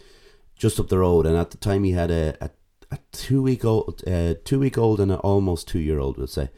[0.56, 2.50] just up the road, and at the time he had a, a,
[2.92, 6.30] a two week old, uh, two week old, and an almost two year old, would
[6.30, 6.50] say.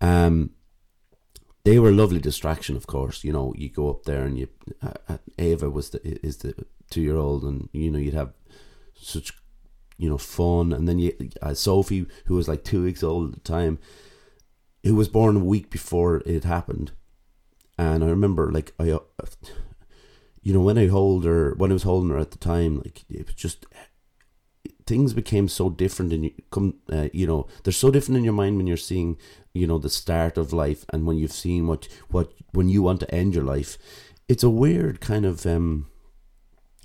[0.00, 0.50] Um,
[1.64, 3.24] they were a lovely distraction, of course.
[3.24, 4.48] You know, you go up there and you
[4.82, 6.54] uh, uh Ava was the is the
[6.90, 8.32] two year old, and you know you'd have
[8.94, 9.32] such
[9.96, 13.34] you know fun, and then you uh, Sophie, who was like two weeks old at
[13.34, 13.78] the time,
[14.82, 16.92] who was born a week before it happened,
[17.78, 18.98] and I remember like I, uh,
[20.42, 23.04] you know, when I hold her, when I was holding her at the time, like
[23.08, 23.66] it was just
[24.86, 28.32] things became so different and you come uh, you know they're so different in your
[28.32, 29.16] mind when you're seeing
[29.52, 33.00] you know the start of life and when you've seen what what when you want
[33.00, 33.78] to end your life.
[34.28, 35.88] It's a weird kind of um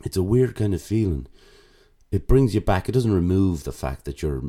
[0.05, 1.27] it's a weird kind of feeling.
[2.11, 2.87] It brings you back.
[2.87, 4.43] It doesn't remove the fact that you're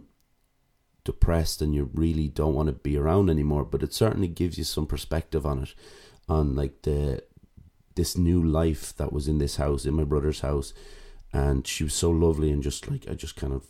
[1.08, 4.64] depressed and you really don't want to be around anymore but it certainly gives you
[4.64, 5.74] some perspective on it
[6.28, 7.22] on like the
[7.94, 10.74] this new life that was in this house in my brother's house
[11.32, 13.66] and she was so lovely and just like I just kind of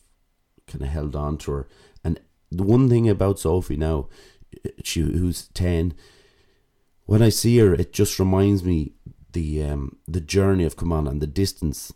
[0.66, 1.68] kind of held on to her.
[2.04, 4.08] And the one thing about Sophie now,
[4.84, 5.94] she who's ten,
[7.06, 8.92] when I see her, it just reminds me
[9.32, 11.92] the um the journey of come on and the distance,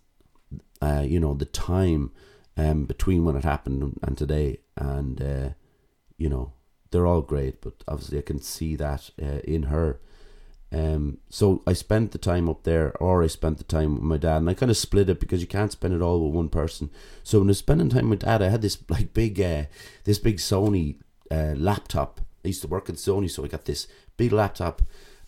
[0.81, 2.11] uh, you know, the time
[2.57, 5.49] um between when it happened and today, and uh,
[6.19, 6.53] you know,
[6.91, 10.01] they're all great, but obviously I can see that uh, in her
[10.73, 14.17] um, so I spent the time up there, or I spent the time with my
[14.17, 16.49] dad, and I kind of split it because you can't spend it all with one
[16.49, 16.91] person.
[17.23, 19.65] So when I was spending time with dad, I had this like big, uh,
[20.05, 20.97] this big Sony
[21.31, 24.83] uh, laptop I used to work at Sony, so I got this big laptop,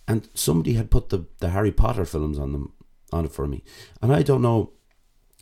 [0.09, 2.73] and somebody had put the, the Harry Potter films on them
[3.13, 3.63] on it for me,
[4.03, 4.73] and I don't know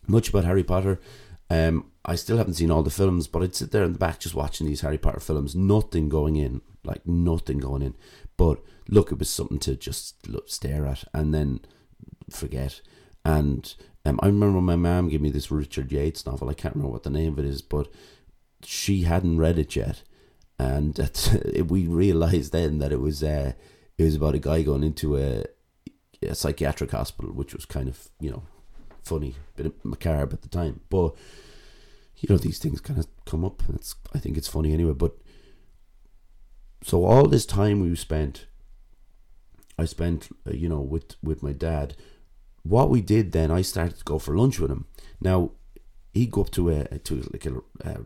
[0.07, 1.01] much about Harry Potter.
[1.49, 4.21] Um, I still haven't seen all the films, but I'd sit there in the back
[4.21, 7.95] just watching these Harry Potter films, nothing going in, like nothing going in.
[8.43, 11.61] But look, it was something to just look, stare at and then
[12.29, 12.81] forget.
[13.25, 13.73] And
[14.05, 16.51] um, I remember my mom gave me this Richard Yates novel.
[16.51, 17.87] I can't remember what the name of it is, but
[18.65, 20.03] she hadn't read it yet,
[20.59, 20.99] and
[21.69, 23.53] we realized then that it was uh,
[23.97, 25.45] it was about a guy going into a,
[26.21, 28.43] a psychiatric hospital, which was kind of you know
[29.05, 31.15] funny, bit macabre at the time, but
[32.17, 34.95] you know these things kind of come up, it's I think it's funny anyway.
[34.95, 35.15] But
[36.83, 38.47] so all this time we spent,
[39.79, 41.95] I spent uh, you know with with my dad.
[42.65, 44.87] What we did then, I started to go for lunch with him.
[45.21, 45.53] Now
[46.13, 48.01] he'd go up to a to like a, a,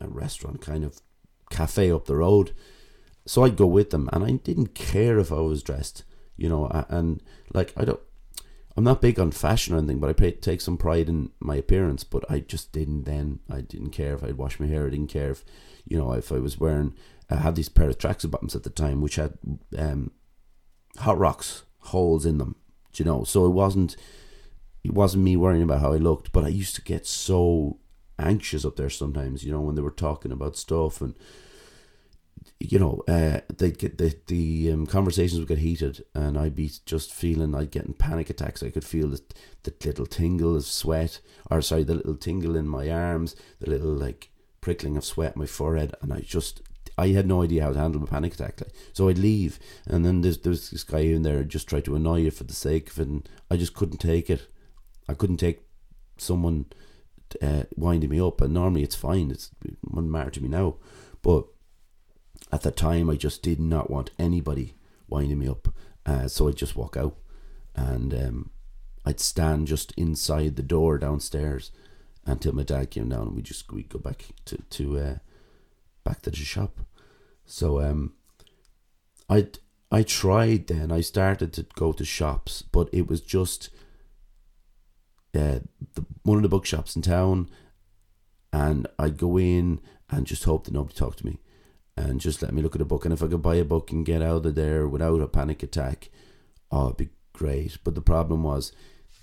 [0.00, 1.00] a restaurant kind of
[1.50, 2.52] cafe up the road.
[3.24, 6.02] So I'd go with them, and I didn't care if I was dressed,
[6.36, 6.66] you know.
[6.88, 7.22] And
[7.54, 8.00] like I don't,
[8.76, 12.02] I'm not big on fashion or anything, but I take some pride in my appearance.
[12.02, 13.38] But I just didn't then.
[13.48, 14.86] I didn't care if I'd wash my hair.
[14.86, 15.44] I didn't care if,
[15.86, 16.94] you know, if I was wearing.
[17.32, 19.34] I had these pair of tracksuit bottoms at the time, which had
[19.76, 20.10] um,
[20.98, 22.56] hot rocks holes in them.
[22.94, 23.24] you know?
[23.24, 23.96] So it wasn't.
[24.84, 27.78] It wasn't me worrying about how I looked, but I used to get so
[28.18, 29.44] anxious up there sometimes.
[29.44, 31.14] You know, when they were talking about stuff and
[32.58, 36.70] you know, uh, they'd get the the um, conversations would get heated, and I'd be
[36.86, 38.62] just feeling like getting panic attacks.
[38.62, 39.20] I could feel the,
[39.64, 43.92] the little tingle of sweat, or sorry, the little tingle in my arms, the little
[43.92, 46.62] like prickling of sweat my forehead, and I just
[47.02, 48.60] I had no idea how to handle a panic attack.
[48.60, 51.96] Like, so I'd leave, and then there's there's this guy in there just tried to
[51.96, 54.48] annoy you for the sake of it, and I just couldn't take it.
[55.08, 55.62] I couldn't take
[56.16, 56.66] someone
[57.40, 59.30] uh, winding me up, and normally it's fine.
[59.30, 60.76] It's it wouldn't matter to me now,
[61.22, 61.46] but
[62.52, 64.74] at the time I just did not want anybody
[65.08, 65.68] winding me up.
[66.04, 67.16] Uh, so I'd just walk out
[67.74, 68.50] and um,
[69.04, 71.70] I'd stand just inside the door downstairs
[72.26, 75.14] until my dad came down and we just we go back to to uh,
[76.04, 76.80] back to the shop.
[77.44, 78.14] So um,
[79.28, 79.48] I
[79.90, 80.90] I tried then.
[80.90, 83.70] I started to go to shops, but it was just
[85.34, 85.60] uh,
[85.94, 87.48] the, one of the bookshops in town,
[88.52, 91.38] and I'd go in and just hope that nobody talked to me
[91.96, 93.04] and just let me look at a book.
[93.04, 95.62] And if I could buy a book and get out of there without a panic
[95.62, 96.10] attack,
[96.70, 97.78] oh, it'd be great.
[97.84, 98.72] But the problem was,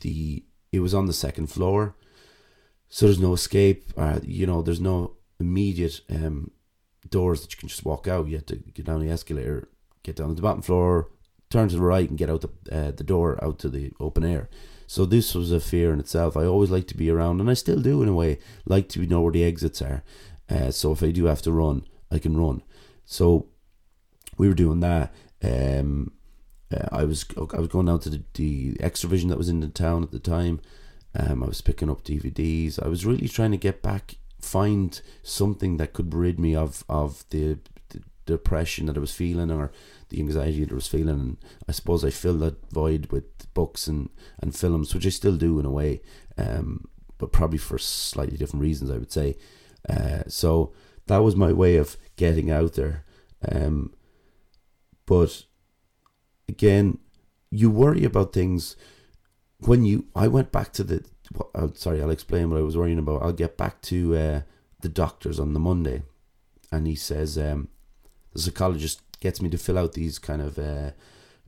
[0.01, 1.95] the it was on the second floor,
[2.88, 3.91] so there's no escape.
[3.97, 6.51] Uh, you know, there's no immediate um,
[7.08, 8.28] doors that you can just walk out.
[8.28, 9.70] You have to get down the escalator,
[10.04, 11.10] get down to the bottom floor,
[11.50, 14.24] turn to the right, and get out the uh, the door out to the open
[14.24, 14.50] air.
[14.88, 16.36] So this was a fear in itself.
[16.36, 18.40] I always like to be around, and I still do in a way.
[18.66, 20.04] Like to know where the exits are.
[20.50, 22.64] Uh, so if I do have to run, I can run.
[23.06, 23.48] So
[24.38, 25.14] we were doing that.
[25.44, 26.12] Um,
[26.72, 29.68] uh, I was I was going down to the, the Xtra-vision that was in the
[29.68, 30.60] town at the time.
[31.16, 32.84] Um, I was picking up DVDs.
[32.84, 37.23] I was really trying to get back, find something that could rid me of of
[37.30, 39.71] the, the depression that I was feeling or
[40.10, 41.19] the anxiety that I was feeling.
[41.19, 44.10] And I suppose I filled that void with books and,
[44.41, 46.02] and films, which I still do in a way,
[46.38, 49.38] um, but probably for slightly different reasons, I would say.
[49.88, 50.73] Uh, so
[51.08, 53.04] that was my way of getting out there.
[53.49, 53.93] Um,
[55.06, 55.43] but
[56.47, 56.99] again,
[57.49, 58.75] you worry about things
[59.60, 60.06] when you.
[60.15, 61.04] I went back to the.
[61.56, 63.22] Uh, sorry, I'll explain what I was worrying about.
[63.22, 64.42] I'll get back to uh,
[64.82, 66.04] the doctors on the Monday,
[66.72, 67.70] and he says um,
[68.34, 70.58] the psychologist gets me to fill out these kind of.
[70.58, 70.92] Uh,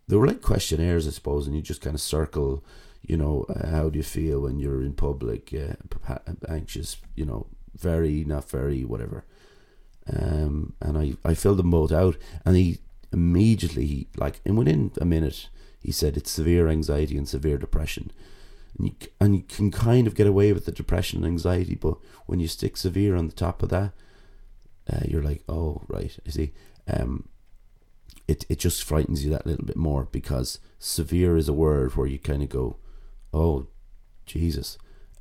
[0.07, 2.63] they were like questionnaires, I suppose, and you just kind of circle.
[3.01, 5.53] You know, uh, how do you feel when you're in public?
[5.53, 6.17] Uh,
[6.47, 9.25] anxious, you know, very, not very, whatever.
[10.11, 12.79] Um, and I, I filled them both out, and he
[13.11, 15.49] immediately, like, and within a minute,
[15.81, 18.11] he said it's severe anxiety and severe depression.
[18.77, 21.97] And you, and you can kind of get away with the depression and anxiety, but
[22.25, 23.93] when you stick severe on the top of that,
[24.91, 26.53] uh, you're like, oh, right, I see.
[26.87, 27.27] Um,
[28.27, 32.07] it, it just frightens you that little bit more because severe is a word where
[32.07, 32.77] you kind of go,
[33.33, 33.67] oh,
[34.25, 34.77] Jesus,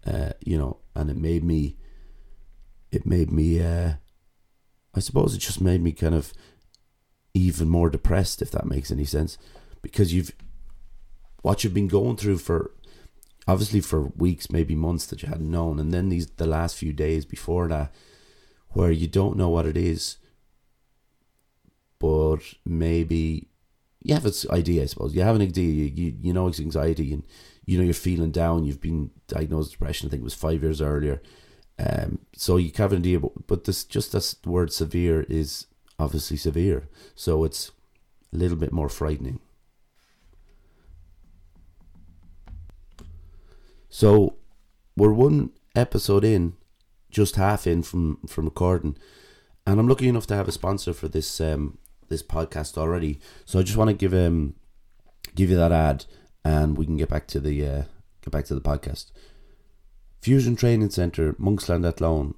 [0.06, 1.76] uh, you know, and it made me,
[2.92, 3.94] it made me, uh,
[4.94, 6.32] I suppose it just made me kind of
[7.34, 9.38] even more depressed, if that makes any sense,
[9.82, 10.32] because you've
[11.42, 12.72] what you've been going through for
[13.46, 16.92] obviously for weeks, maybe months that you hadn't known, and then these the last few
[16.92, 17.92] days before that,
[18.70, 20.18] where you don't know what it is,
[21.98, 23.48] but maybe
[24.03, 25.14] you have an idea, I suppose.
[25.14, 25.70] You have an idea.
[25.70, 27.24] You, you, you know it's anxiety, and
[27.66, 28.64] you know you're feeling down.
[28.64, 30.09] You've been diagnosed with depression.
[30.09, 31.20] I think it was five years earlier
[31.81, 35.66] um, so you have an idea, but, but this just this word severe is
[35.98, 36.88] obviously severe.
[37.14, 37.70] So it's
[38.33, 39.40] a little bit more frightening.
[43.90, 44.37] So
[44.96, 46.55] we're one episode in,
[47.11, 48.96] just half in from from recording,
[49.66, 51.76] and I'm lucky enough to have a sponsor for this um
[52.09, 53.18] this podcast already.
[53.44, 54.55] So I just want to give um
[55.35, 56.05] give you that ad,
[56.44, 57.83] and we can get back to the uh,
[58.22, 59.11] get back to the podcast.
[60.22, 62.35] Fusion Training Center, Monksland Athlone,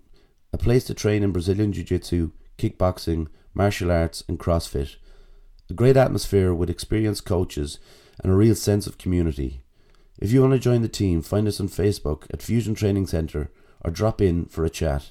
[0.54, 4.96] a place to train in Brazilian Jiu Jitsu, kickboxing, martial arts, and CrossFit.
[5.68, 7.78] A great atmosphere with experienced coaches
[8.22, 9.64] and a real sense of community.
[10.20, 13.50] If you want to join the team, find us on Facebook at Fusion Training Center
[13.80, 15.10] or drop in for a chat.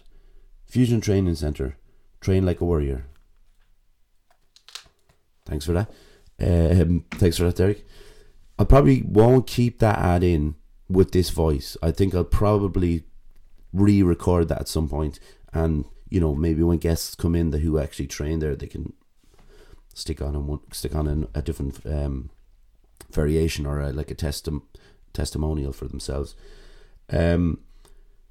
[0.65, 1.77] Fusion Training Center,
[2.21, 3.05] train like a warrior.
[5.45, 5.91] Thanks for that.
[6.39, 7.85] Um, thanks for that, Derek.
[8.57, 10.55] I probably won't keep that ad in
[10.87, 11.75] with this voice.
[11.81, 13.03] I think I'll probably
[13.73, 15.19] re-record that at some point,
[15.53, 18.93] and you know maybe when guests come in that who actually train there, they can
[19.93, 22.29] stick on and stick on a different um,
[23.11, 24.63] variation or a, like a testim-
[25.13, 26.36] testimonial for themselves.
[27.10, 27.60] Um,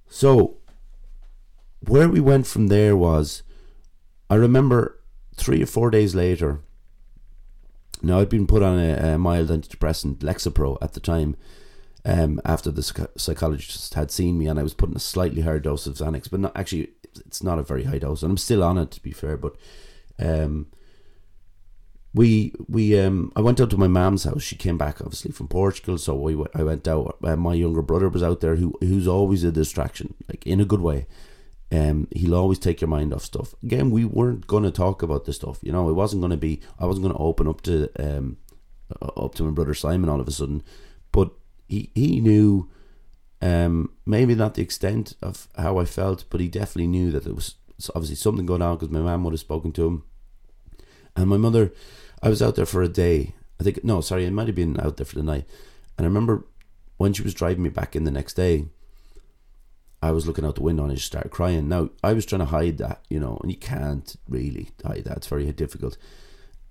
[0.08, 0.56] so
[1.86, 3.42] where we went from there was,
[4.28, 5.00] I remember
[5.34, 6.60] three or four days later.
[8.02, 11.36] Now I'd been put on a, a mild antidepressant, Lexapro, at the time,
[12.04, 15.60] um, after the psychologist had seen me, and I was put in a slightly higher
[15.60, 16.90] dose of Xanax, but not actually,
[17.26, 19.36] it's not a very high dose, and I'm still on it to be fair.
[19.36, 19.56] But
[20.18, 20.66] um,
[22.12, 24.42] we we um, I went out to my mom's house.
[24.42, 27.18] She came back obviously from Portugal, so we I went out.
[27.22, 30.64] Uh, my younger brother was out there, who who's always a distraction, like in a
[30.64, 31.06] good way.
[31.72, 33.54] Um, he'll always take your mind off stuff.
[33.62, 35.60] Again, we weren't going to talk about this stuff.
[35.62, 36.60] You know, it wasn't going to be.
[36.80, 38.38] I wasn't going to open up to um,
[39.00, 40.64] up to my brother Simon all of a sudden,
[41.12, 41.30] but
[41.68, 42.68] he he knew
[43.40, 47.34] um, maybe not the extent of how I felt, but he definitely knew that there
[47.34, 47.54] was
[47.94, 50.02] obviously something going on because my mum would have spoken to him,
[51.14, 51.72] and my mother.
[52.22, 53.34] I was out there for a day.
[53.60, 55.46] I think no, sorry, I might have been out there for the night,
[55.96, 56.44] and I remember
[56.96, 58.66] when she was driving me back in the next day.
[60.02, 61.68] I was looking out the window and I just started crying.
[61.68, 65.18] Now I was trying to hide that, you know, and you can't really hide that.
[65.18, 65.98] It's very difficult.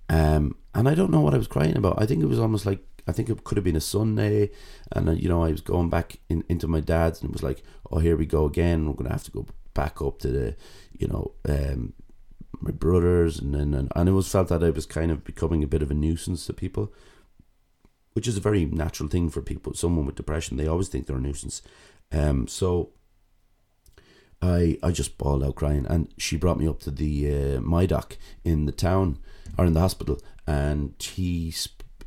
[0.08, 2.02] Um, and I don't know what I was crying about.
[2.02, 4.50] I think it was almost like I think it could have been a Sunday,
[4.92, 7.42] and uh, you know I was going back in, into my dad's, and it was
[7.42, 8.86] like, oh, here we go again.
[8.86, 10.56] We're gonna have to go back up to the,
[10.92, 11.92] you know, um,
[12.60, 15.62] my brothers, and then and, and it was felt that I was kind of becoming
[15.62, 16.92] a bit of a nuisance to people,
[18.12, 19.74] which is a very natural thing for people.
[19.74, 21.62] Someone with depression, they always think they're a nuisance.
[22.12, 22.90] Um, so
[24.42, 27.86] I I just bawled out crying, and she brought me up to the uh, my
[27.86, 29.18] doc in the town
[29.58, 31.54] or in the hospital, and he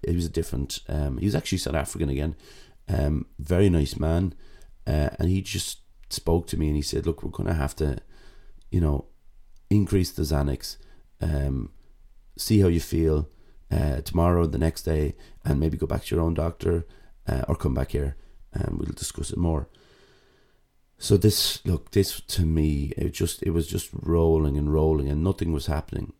[0.07, 0.79] he was a different.
[0.87, 2.35] Um, he was actually South African again.
[2.87, 4.33] Um, very nice man,
[4.85, 7.99] uh, and he just spoke to me and he said, "Look, we're to have to,
[8.71, 9.05] you know,
[9.75, 10.77] increase the Xanax,
[11.21, 11.71] um,
[12.37, 13.29] see how you feel
[13.71, 16.85] uh, tomorrow, the next day, and maybe go back to your own doctor
[17.27, 18.15] uh, or come back here
[18.53, 19.67] and we'll discuss it more."
[20.97, 25.23] So this look, this to me, it just it was just rolling and rolling, and
[25.23, 26.13] nothing was happening.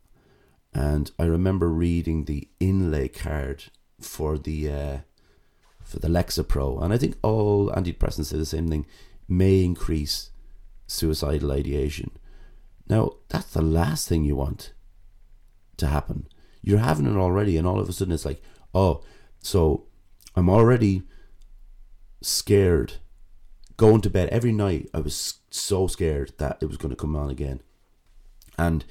[0.74, 3.66] And I remember reading the inlay card
[4.02, 4.98] for the uh,
[5.84, 8.86] for the Lexapro, and I think all antidepressants say the same thing,
[9.28, 10.32] may increase
[10.88, 12.12] suicidal ideation.
[12.88, 14.74] Now that's the last thing you want
[15.78, 16.28] to happen.
[16.62, 18.42] You're having it already, and all of a sudden it's like,
[18.74, 19.04] oh,
[19.40, 19.86] so
[20.36, 21.04] I'm already
[22.22, 22.94] scared.
[23.76, 27.16] Going to bed every night, I was so scared that it was going to come
[27.16, 27.62] on again,
[28.58, 28.86] and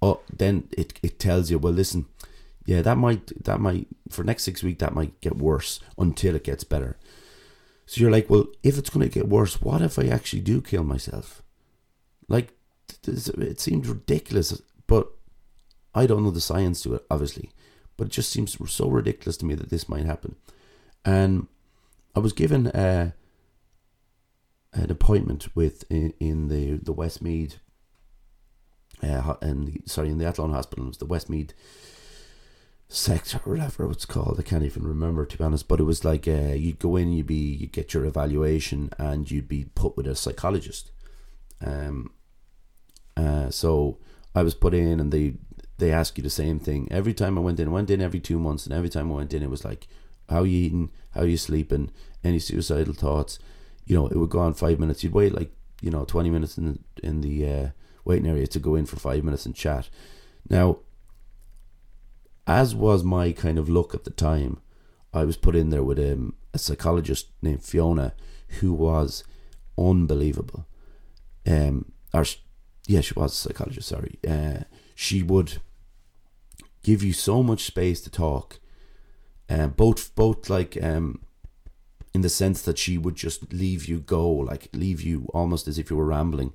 [0.00, 2.06] oh, then it it tells you, well, listen,
[2.64, 6.44] yeah, that might that might for next six week that might get worse until it
[6.44, 6.96] gets better.
[7.86, 10.60] So you're like, well, if it's going to get worse, what if I actually do
[10.60, 11.42] kill myself?
[12.28, 12.52] Like,
[13.06, 15.10] it seems ridiculous, but
[15.94, 17.50] I don't know the science to it, obviously.
[17.96, 20.36] But it just seems so ridiculous to me that this might happen.
[21.04, 21.48] And
[22.14, 23.14] I was given a,
[24.72, 27.58] an appointment with in, in the the Westmeath
[29.02, 30.84] uh, and sorry in the Athlone Hospital.
[30.84, 31.54] It was the Westmeath
[32.88, 34.36] sector or whatever it's called.
[34.38, 35.68] I can't even remember to be honest.
[35.68, 39.30] But it was like uh, you'd go in, you'd be you get your evaluation, and
[39.30, 40.90] you'd be put with a psychologist.
[41.64, 42.12] Um.
[43.18, 43.50] Uh.
[43.50, 43.98] So
[44.34, 45.34] I was put in, and they
[45.78, 47.68] they ask you the same thing every time I went in.
[47.68, 49.88] I went in every two months, and every time I went in, it was like,
[50.28, 51.90] how are you eating, how are you sleeping,
[52.24, 53.38] any suicidal thoughts.
[53.86, 55.02] You know, it would go on five minutes.
[55.02, 55.50] You'd wait like
[55.80, 57.68] you know twenty minutes in in the uh,
[58.04, 59.88] waiting area to go in for five minutes and chat.
[60.48, 60.78] Now,
[62.46, 64.60] as was my kind of look at the time,
[65.12, 68.14] I was put in there with um, a psychologist named Fiona,
[68.60, 69.24] who was
[69.76, 70.66] unbelievable.
[71.46, 72.24] Um, or
[72.88, 73.86] yeah, she was a psychologist.
[73.86, 74.64] Sorry, uh,
[74.94, 75.60] she would
[76.82, 78.58] give you so much space to talk.
[79.48, 81.20] Uh, both both like um,
[82.14, 85.78] in the sense that she would just leave you go, like leave you almost as
[85.78, 86.54] if you were rambling,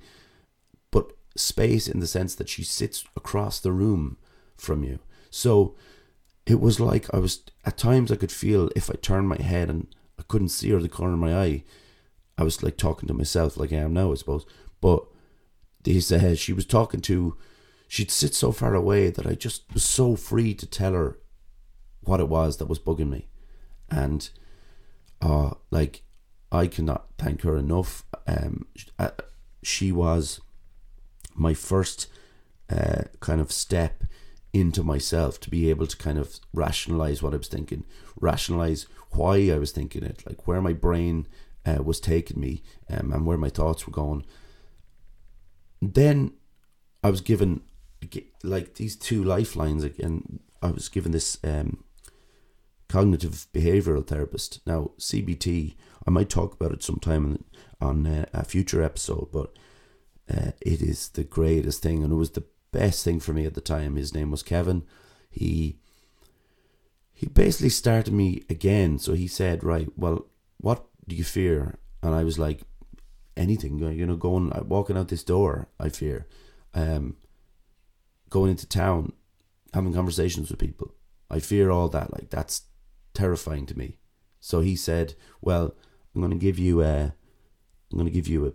[0.89, 4.17] but space in the sense that she sits across the room
[4.57, 4.99] from you.
[5.29, 5.75] So
[6.47, 9.69] it was like I was at times I could feel if I turned my head
[9.69, 9.88] and
[10.19, 11.63] I couldn't see her the corner of my eye,
[12.39, 14.47] I was like talking to myself like I am now, I suppose.
[14.81, 15.05] But
[15.84, 17.38] they said she was talking to
[17.88, 21.19] she'd sit so far away that I just was so free to tell her
[22.01, 23.27] what it was that was bugging me.
[23.89, 24.29] And
[25.21, 26.03] uh like
[26.51, 28.03] I cannot thank her enough.
[28.27, 28.65] Um
[29.61, 30.41] she was
[31.36, 32.07] my first
[32.69, 34.03] uh, kind of step
[34.53, 37.86] into myself to be able to kind of rationalize what I was thinking,
[38.19, 41.27] rationalize why I was thinking it, like where my brain
[41.65, 44.25] uh, was taking me um, and where my thoughts were going.
[45.91, 46.34] Then
[47.03, 47.61] I was given
[48.43, 50.39] like these two lifelines again.
[50.61, 51.84] I was given this um,
[52.88, 54.61] cognitive behavioral therapist.
[54.65, 55.75] Now CBT,
[56.07, 57.43] I might talk about it sometime
[57.81, 59.53] on uh, a future episode, but
[60.34, 63.53] uh, it is the greatest thing, and it was the best thing for me at
[63.53, 63.95] the time.
[63.95, 64.84] His name was Kevin.
[65.29, 65.79] He
[67.13, 68.99] he basically started me again.
[68.99, 70.27] So he said, "Right, well,
[70.57, 72.61] what do you fear?" And I was like,
[73.36, 76.27] "Anything, you know, going walking out this door, I fear."
[76.73, 77.17] Um,
[78.29, 79.13] going into town,
[79.73, 80.95] having conversations with people,
[81.29, 82.13] I fear all that.
[82.13, 82.63] Like that's
[83.13, 83.97] terrifying to me.
[84.39, 85.75] So he said, "Well,
[86.13, 87.13] I'm going to give you a,
[87.91, 88.51] I'm going to give you a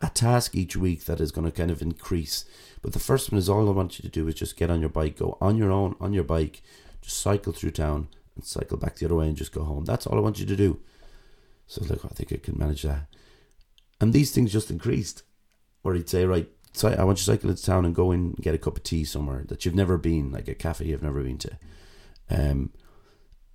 [0.00, 2.44] a task each week that is going to kind of increase.
[2.82, 4.80] But the first one is all I want you to do is just get on
[4.80, 6.62] your bike, go on your own, on your bike,
[7.00, 9.84] just cycle through town and cycle back the other way and just go home.
[9.84, 10.80] That's all I want you to do.
[11.66, 13.06] So oh, I think I can manage that.
[14.02, 15.22] And these things just increased.
[15.82, 16.48] Where he'd say, right,
[16.84, 18.82] I want you to cycle into town and go in and get a cup of
[18.82, 21.58] tea somewhere that you've never been, like a cafe you've never been to.
[22.28, 22.72] Um,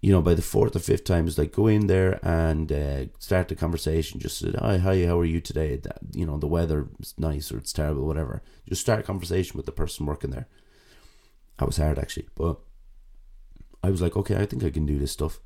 [0.02, 3.06] you know, by the fourth or fifth time, it's like go in there and uh,
[3.20, 4.20] start the conversation.
[4.20, 5.78] Just say, hi, hi, how are you today?
[5.78, 8.42] That you know, the weather is nice or it's terrible, whatever.
[8.70, 10.48] Just start a conversation with the person working there.
[11.58, 12.60] That was hard actually, but
[13.84, 15.40] I was like, okay, I think I can do this stuff.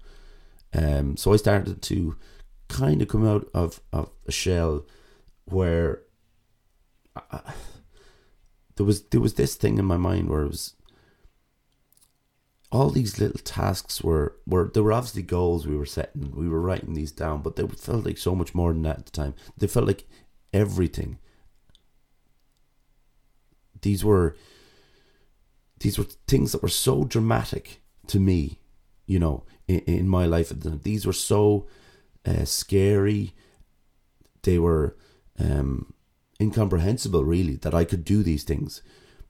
[0.73, 2.17] Um, so I started to
[2.71, 4.85] kind of come out of, of a shell
[5.45, 6.01] where
[7.15, 7.41] I,
[8.77, 10.73] there was there was this thing in my mind where it was
[12.71, 16.31] all these little tasks were were there were obviously goals we were setting.
[16.33, 19.05] We were writing these down, but they felt like so much more than that at
[19.07, 19.33] the time.
[19.57, 20.07] They felt like
[20.53, 21.19] everything.
[23.81, 24.37] These were
[25.79, 28.59] these were things that were so dramatic to me,
[29.05, 30.49] you know, in, in my life.
[30.49, 31.67] These were so
[32.25, 33.33] uh, scary.
[34.43, 34.95] They were
[35.39, 35.93] um,
[36.39, 38.81] incomprehensible, really, that I could do these things.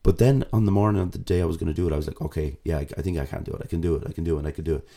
[0.03, 1.97] But then on the morning of the day I was going to do it, I
[1.97, 3.61] was like, okay, yeah, I, I think I can do it.
[3.63, 4.03] I can do it.
[4.07, 4.45] I can do it.
[4.45, 4.87] I can do it.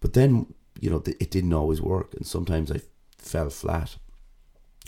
[0.00, 2.14] But then, you know, it didn't always work.
[2.14, 2.80] And sometimes I
[3.16, 3.96] fell flat.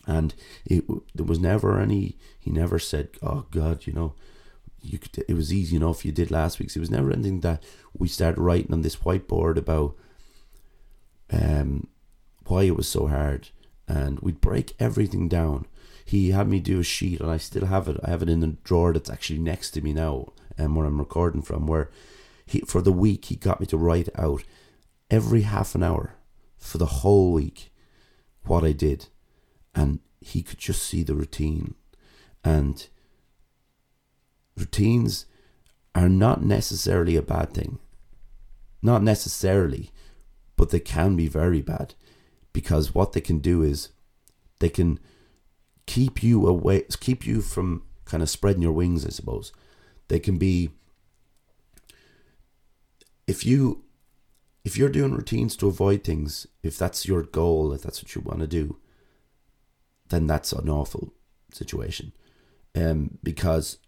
[0.07, 0.35] And
[0.67, 0.85] it,
[1.15, 4.15] there was never any, he never said, oh God, you know,
[4.83, 6.05] you could, it was easy enough.
[6.05, 6.77] You did last week's.
[6.77, 7.63] It was never anything that
[7.97, 9.95] we started writing on this whiteboard about
[11.33, 11.87] um,
[12.47, 13.51] why it was so hard.
[13.89, 15.67] And we'd break everything down
[16.05, 17.99] he had me do a sheet, and I still have it.
[18.03, 20.87] I have it in the drawer that's actually next to me now, and um, where
[20.87, 21.67] I'm recording from.
[21.67, 21.91] Where
[22.45, 24.43] he for the week he got me to write out
[25.11, 26.15] every half an hour
[26.59, 27.73] for the whole week
[28.45, 29.07] what I did,
[29.75, 31.77] and he could just see the routine,
[32.45, 32.87] and
[34.57, 35.27] routines
[35.95, 37.79] are not necessarily a bad thing.
[38.83, 39.93] Not necessarily,
[40.57, 41.95] but they can be very bad
[42.53, 43.91] because what they can do is
[44.59, 44.99] they can
[45.87, 49.53] keep you away, keep you from kind of spreading your wings, I suppose.
[50.09, 50.71] They can be
[53.27, 53.85] if you
[54.65, 58.21] if you're doing routines to avoid things, if that's your goal, if that's what you
[58.21, 58.77] want to do,
[60.11, 61.13] then that's an awful
[61.53, 62.13] situation.
[62.75, 63.79] Um, because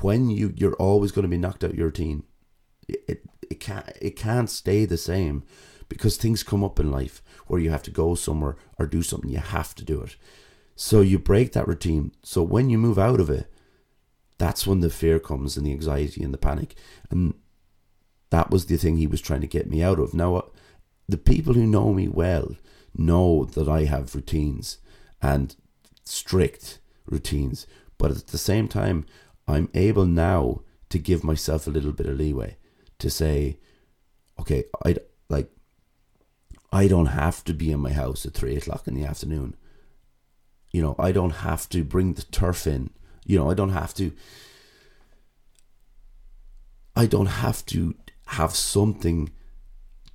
[0.00, 2.22] when you you're always going to be knocked out your routine,
[2.88, 5.42] it, it it can't it can't stay the same
[5.88, 7.22] because things come up in life
[7.52, 9.28] where you have to go somewhere or do something.
[9.28, 10.16] You have to do it.
[10.74, 12.12] So you break that routine.
[12.22, 13.46] So when you move out of it,
[14.38, 16.74] that's when the fear comes and the anxiety and the panic.
[17.10, 17.34] And
[18.30, 20.14] that was the thing he was trying to get me out of.
[20.14, 20.42] Now, uh,
[21.06, 22.56] the people who know me well
[22.96, 24.78] know that I have routines
[25.20, 25.54] and
[26.04, 27.66] strict routines.
[27.98, 29.04] But at the same time,
[29.46, 32.56] I'm able now to give myself a little bit of leeway
[32.98, 33.58] to say,
[34.40, 34.96] okay, I
[35.28, 35.50] like,
[36.72, 39.56] I don't have to be in my house at three o'clock in the afternoon
[40.72, 42.90] you know, I don't have to bring the turf in.
[43.24, 44.12] You know, I don't have to.
[46.96, 47.94] I don't have to
[48.26, 49.30] have something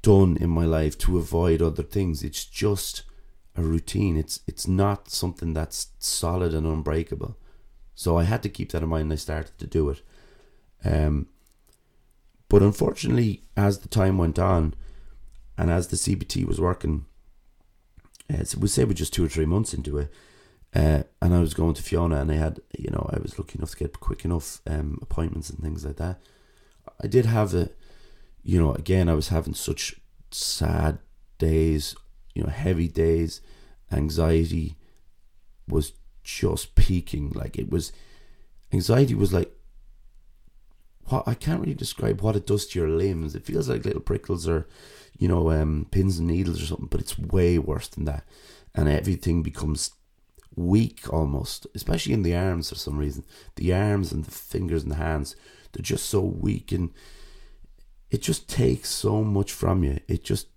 [0.01, 2.23] done in my life to avoid other things.
[2.23, 3.03] It's just
[3.55, 4.17] a routine.
[4.17, 7.37] It's it's not something that's solid and unbreakable.
[7.93, 10.01] So I had to keep that in mind I started to do it.
[10.83, 11.27] Um,
[12.49, 14.75] but unfortunately, as the time went on,
[15.57, 17.05] and as the CBT was working,
[18.33, 20.11] uh, we say we're just two or three months into it,
[20.75, 23.57] uh, and I was going to Fiona, and I had, you know, I was lucky
[23.57, 26.19] enough to get quick enough um, appointments and things like that.
[27.01, 27.69] I did have a,
[28.43, 29.95] you know, again, I was having such
[30.31, 30.99] sad
[31.37, 31.95] days,
[32.35, 33.41] you know, heavy days,
[33.91, 34.75] anxiety
[35.67, 35.93] was
[36.23, 37.31] just peaking.
[37.31, 37.91] Like it was,
[38.73, 39.53] anxiety was like,
[41.05, 43.35] what I can't really describe what it does to your limbs.
[43.35, 44.67] It feels like little prickles or,
[45.17, 48.23] you know, um, pins and needles or something, but it's way worse than that.
[48.75, 49.91] And everything becomes
[50.55, 53.23] weak almost, especially in the arms for some reason.
[53.55, 55.35] The arms and the fingers and the hands,
[55.71, 56.91] they're just so weak and
[58.09, 59.99] it just takes so much from you.
[60.07, 60.47] It just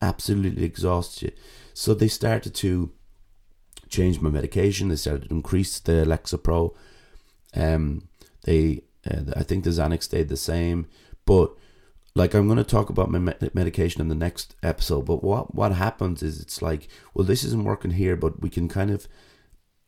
[0.00, 1.30] absolutely exhausts you.
[1.74, 2.92] So they started to
[3.88, 4.88] change my medication.
[4.88, 6.74] They started to increase the Lexapro.
[7.54, 8.08] Um,
[8.44, 10.86] they, uh, I think the Xanax stayed the same,
[11.26, 11.52] but
[12.14, 13.18] like I'm going to talk about my
[13.54, 15.06] medication in the next episode.
[15.06, 18.68] But what what happens is it's like, well, this isn't working here, but we can
[18.68, 19.08] kind of,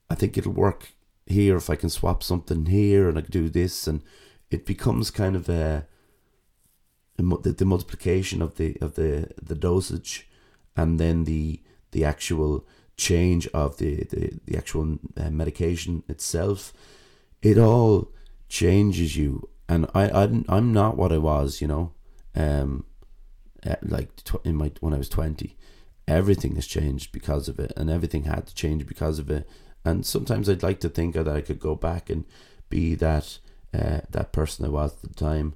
[0.09, 0.95] I think it'll work
[1.27, 4.03] here if I can swap something here and I can do this, and
[4.51, 5.87] it becomes kind of a
[7.17, 10.29] the, the multiplication of the of the the dosage,
[10.77, 11.61] and then the
[11.91, 12.67] the actual
[12.97, 16.73] change of the the, the actual uh, medication itself.
[17.43, 18.13] It all
[18.49, 21.93] changes you, and I I'm, I'm not what I was, you know
[22.35, 22.85] um,
[23.83, 24.11] like
[24.45, 25.57] in my when I was twenty,
[26.07, 29.49] everything has changed because of it, and everything had to change because of it.
[29.85, 32.25] And sometimes I'd like to think that I could go back and
[32.71, 33.39] be that
[33.73, 35.55] uh, that person I was at the time,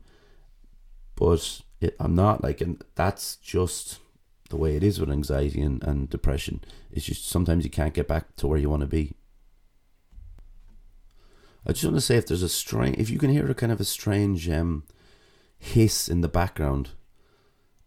[1.14, 2.42] but it, I'm not.
[2.42, 4.00] Like, and that's just
[4.50, 6.60] the way it is with anxiety and, and depression.
[6.90, 9.14] It's just sometimes you can't get back to where you want to be.
[11.66, 13.72] I just want to say if there's a strange, if you can hear a kind
[13.72, 14.84] of a strange um,
[15.58, 16.90] hiss in the background.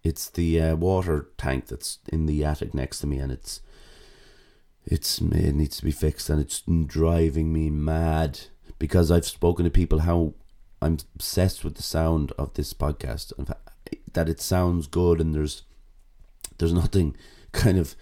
[0.03, 3.61] It's the uh, water tank that's in the attic next to me, and it's
[4.85, 8.39] it's it needs to be fixed, and it's driving me mad
[8.79, 10.33] because I've spoken to people how
[10.81, 13.53] I'm obsessed with the sound of this podcast, and
[14.13, 15.63] that it sounds good, and there's
[16.57, 17.15] there's nothing
[17.51, 17.95] kind of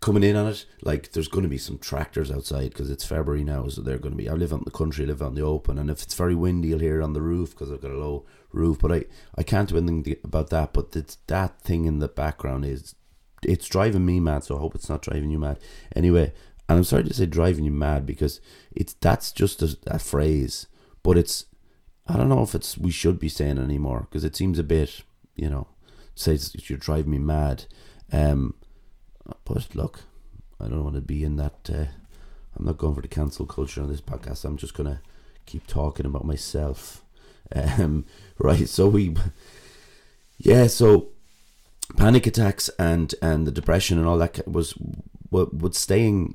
[0.00, 0.64] coming in on it.
[0.82, 4.12] Like there's going to be some tractors outside because it's February now, so they're going
[4.12, 4.28] to be.
[4.28, 6.14] I live out in the country, I live out in the open, and if it's
[6.14, 8.78] very windy, you'll hear it on the roof because I've got a low roof.
[8.80, 9.04] But I
[9.36, 10.72] I can't do anything about that.
[10.72, 12.94] But it's that thing in the background is
[13.42, 14.44] it's driving me mad.
[14.44, 15.58] So I hope it's not driving you mad.
[15.94, 16.32] Anyway,
[16.68, 18.40] and I'm sorry to say driving you mad because
[18.70, 20.66] it's that's just a, a phrase,
[21.02, 21.46] but it's
[22.06, 25.02] I don't know if it's we should be saying anymore because it seems a bit
[25.36, 25.68] you know
[26.14, 27.64] says you're driving me mad.
[28.12, 28.54] Um,
[29.44, 30.00] but look,
[30.60, 31.68] I don't want to be in that.
[31.68, 31.86] Uh,
[32.56, 34.44] I'm not going for the cancel culture on this podcast.
[34.44, 35.00] I'm just gonna
[35.46, 37.01] keep talking about myself.
[37.54, 38.04] Um,
[38.38, 38.68] right.
[38.68, 39.14] So we,
[40.38, 40.66] yeah.
[40.66, 41.08] So
[41.96, 44.72] panic attacks and and the depression and all that was
[45.30, 46.34] what would staying.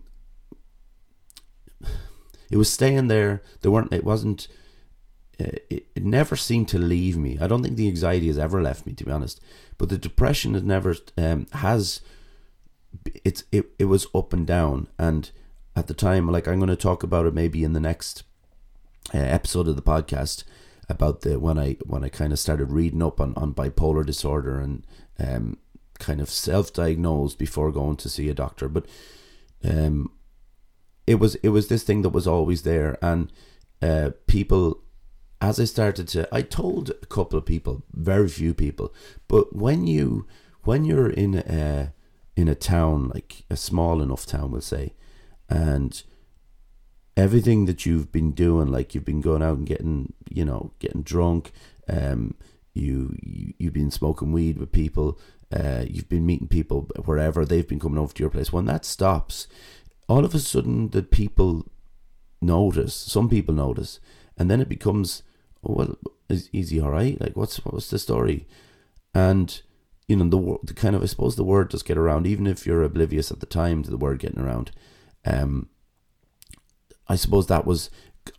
[2.49, 3.41] It was staying there.
[3.59, 3.91] There weren't.
[3.91, 4.47] It wasn't.
[5.37, 7.37] Uh, it, it never seemed to leave me.
[7.41, 9.41] I don't think the anxiety has ever left me, to be honest.
[9.77, 11.99] But the depression has never um, has
[13.23, 15.31] it's it, it was up and down and
[15.75, 18.23] at the time like i'm going to talk about it maybe in the next
[19.13, 20.43] uh, episode of the podcast
[20.89, 24.59] about the when i when i kind of started reading up on, on bipolar disorder
[24.59, 24.85] and
[25.19, 25.57] um
[25.99, 28.69] kind of self-diagnosed before going to see a doctor.
[28.69, 28.85] But
[29.63, 30.11] um
[31.05, 33.31] it was it was this thing that was always there and
[33.81, 34.83] uh people
[35.39, 38.93] as i started to i told a couple of people very few people
[39.27, 40.27] but when you
[40.63, 41.93] when you're in a
[42.35, 44.93] in a town like a small enough town we'll say
[45.49, 46.03] and
[47.17, 51.01] everything that you've been doing like you've been going out and getting you know getting
[51.01, 51.51] drunk
[51.89, 52.35] um
[52.73, 55.19] you, you you've been smoking weed with people
[55.51, 58.85] uh you've been meeting people wherever they've been coming over to your place when that
[58.85, 59.47] stops
[60.07, 61.65] all of a sudden the people
[62.39, 63.99] notice some people notice
[64.37, 65.23] and then it becomes
[65.67, 65.97] oh, well
[66.29, 68.47] is, is he all right like what's what's the story
[69.15, 69.63] and
[70.07, 72.65] you know the, the kind of I suppose the word does get around even if
[72.65, 74.71] you're oblivious at the time to the word getting around.
[75.25, 75.67] Um,
[77.09, 77.89] I suppose that was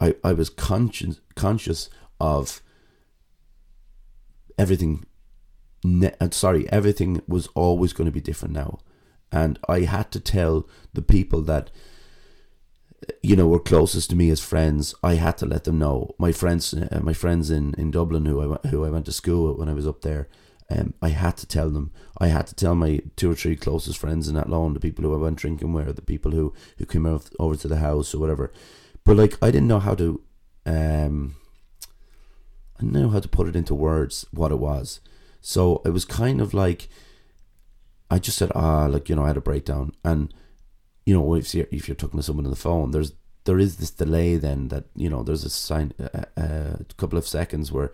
[0.00, 1.90] I, I was conscious conscious
[2.20, 2.62] of
[4.58, 5.04] everything.
[5.84, 8.80] Ne- uh, sorry, everything was always going to be different now,
[9.30, 11.70] and I had to tell the people that
[13.22, 16.14] you know, were closest to me as friends, I had to let them know.
[16.18, 19.48] My friends, uh, my friends in, in Dublin, who I who I went to school
[19.48, 20.28] with when I was up there,
[20.70, 21.92] um, I had to tell them.
[22.18, 25.14] I had to tell my two or three closest friends in Athlone, the people who
[25.14, 28.52] I went drinking with, the people who who came over to the house or whatever.
[29.04, 30.20] But like, I didn't know how to,
[30.66, 31.36] um,
[32.78, 35.00] I know how to put it into words what it was.
[35.40, 36.88] So it was kind of like,
[38.10, 40.34] I just said, ah, like you know, I had a breakdown, and
[41.06, 43.12] you know, if you're, if you're talking to someone on the phone, there's
[43.44, 47.26] there is this delay then that you know there's a sign a, a couple of
[47.26, 47.90] seconds where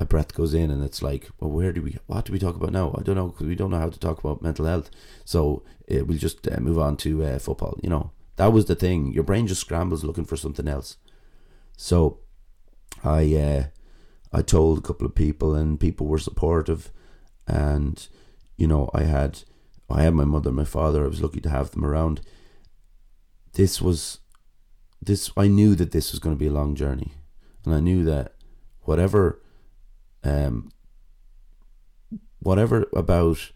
[0.00, 2.56] a breath goes in and it's like well where do we what do we talk
[2.56, 2.94] about now?
[2.98, 4.90] I don't know because we don't know how to talk about mental health.
[5.24, 8.10] So uh, we'll just uh, move on to uh, football you know?
[8.36, 9.12] That was the thing.
[9.12, 10.96] Your brain just scrambles looking for something else.
[11.76, 12.18] So
[13.02, 13.64] i uh,
[14.32, 16.90] i told a couple of people and people were supportive
[17.46, 18.08] and
[18.56, 19.40] you know i had
[19.90, 22.20] i had my mother my father i was lucky to have them around.
[23.52, 24.18] This was
[25.00, 27.12] this I knew that this was going to be a long journey,
[27.64, 28.34] and I knew that
[28.82, 29.40] whatever,
[30.24, 30.72] um,
[32.40, 33.52] whatever about,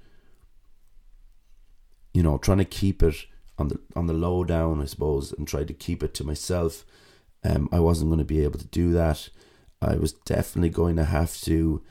[2.15, 3.27] you know, trying to keep it
[3.59, 6.85] on the on the low down, I suppose, and try to keep it to myself,
[7.45, 9.29] um, I wasn't going to be able to do that.
[9.81, 11.83] I was definitely going to have to,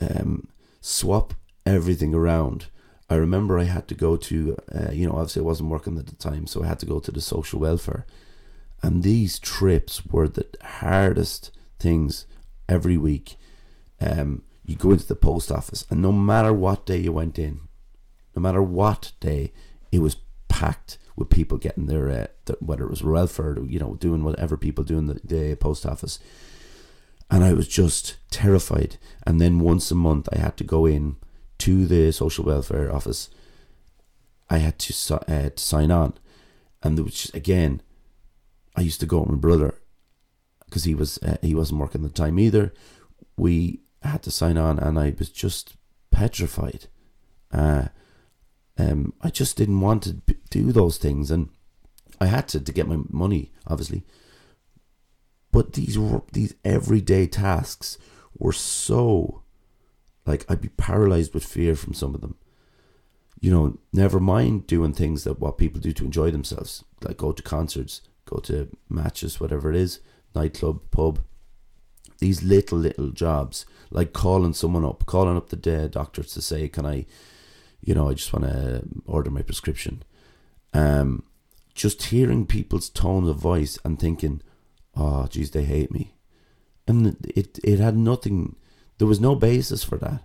[0.00, 0.48] um,
[0.80, 1.34] swap
[1.66, 2.66] everything around
[3.10, 6.06] I remember I had to go to, uh, you know, obviously I wasn't working at
[6.06, 8.06] the time, so I had to go to the social welfare.
[8.82, 12.26] And these trips were the hardest things
[12.68, 13.36] every week.
[14.00, 17.60] Um, you go into the post office, and no matter what day you went in,
[18.34, 19.52] no matter what day,
[19.92, 20.16] it was
[20.48, 24.82] packed with people getting their, uh, whether it was welfare, you know, doing whatever people
[24.84, 26.18] do in the, the post office.
[27.30, 28.96] And I was just terrified.
[29.26, 31.16] And then once a month, I had to go in
[31.58, 33.30] to the social welfare office,
[34.50, 36.14] I had to, uh, to sign on,
[36.82, 37.80] and which again,
[38.76, 39.74] I used to go with my brother
[40.66, 42.74] because he was uh, he wasn't working the time either.
[43.36, 45.76] We had to sign on, and I was just
[46.10, 46.86] petrified.
[47.52, 47.88] Uh,
[48.76, 50.16] um, I just didn't want to
[50.50, 51.48] do those things, and
[52.20, 54.04] I had to to get my money, obviously.
[55.52, 55.98] But these
[56.32, 57.98] these everyday tasks
[58.36, 59.42] were so
[60.26, 62.36] like I'd be paralyzed with fear from some of them.
[63.40, 67.32] You know, never mind doing things that what people do to enjoy themselves, like go
[67.32, 70.00] to concerts, go to matches, whatever it is,
[70.34, 71.20] nightclub, pub.
[72.24, 76.86] These little little jobs, like calling someone up, calling up the doctors to say, "Can
[76.86, 77.06] I,
[77.86, 80.02] you know, I just want to order my prescription."
[80.72, 81.24] Um,
[81.74, 84.40] just hearing people's tone of voice and thinking,
[84.96, 86.04] "Oh, geez, they hate me,"
[86.88, 86.98] and
[87.40, 88.56] it it had nothing
[88.98, 90.22] there was no basis for that.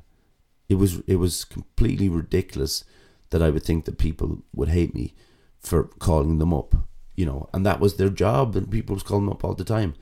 [0.67, 2.83] It was it was completely ridiculous
[3.31, 5.15] that I would think that people would hate me
[5.59, 6.75] for calling them up,
[7.15, 9.63] you know, and that was their job, and people was calling them up all the
[9.63, 9.95] time.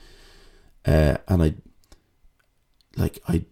[0.85, 1.55] Uh, and I,
[2.97, 3.45] like, I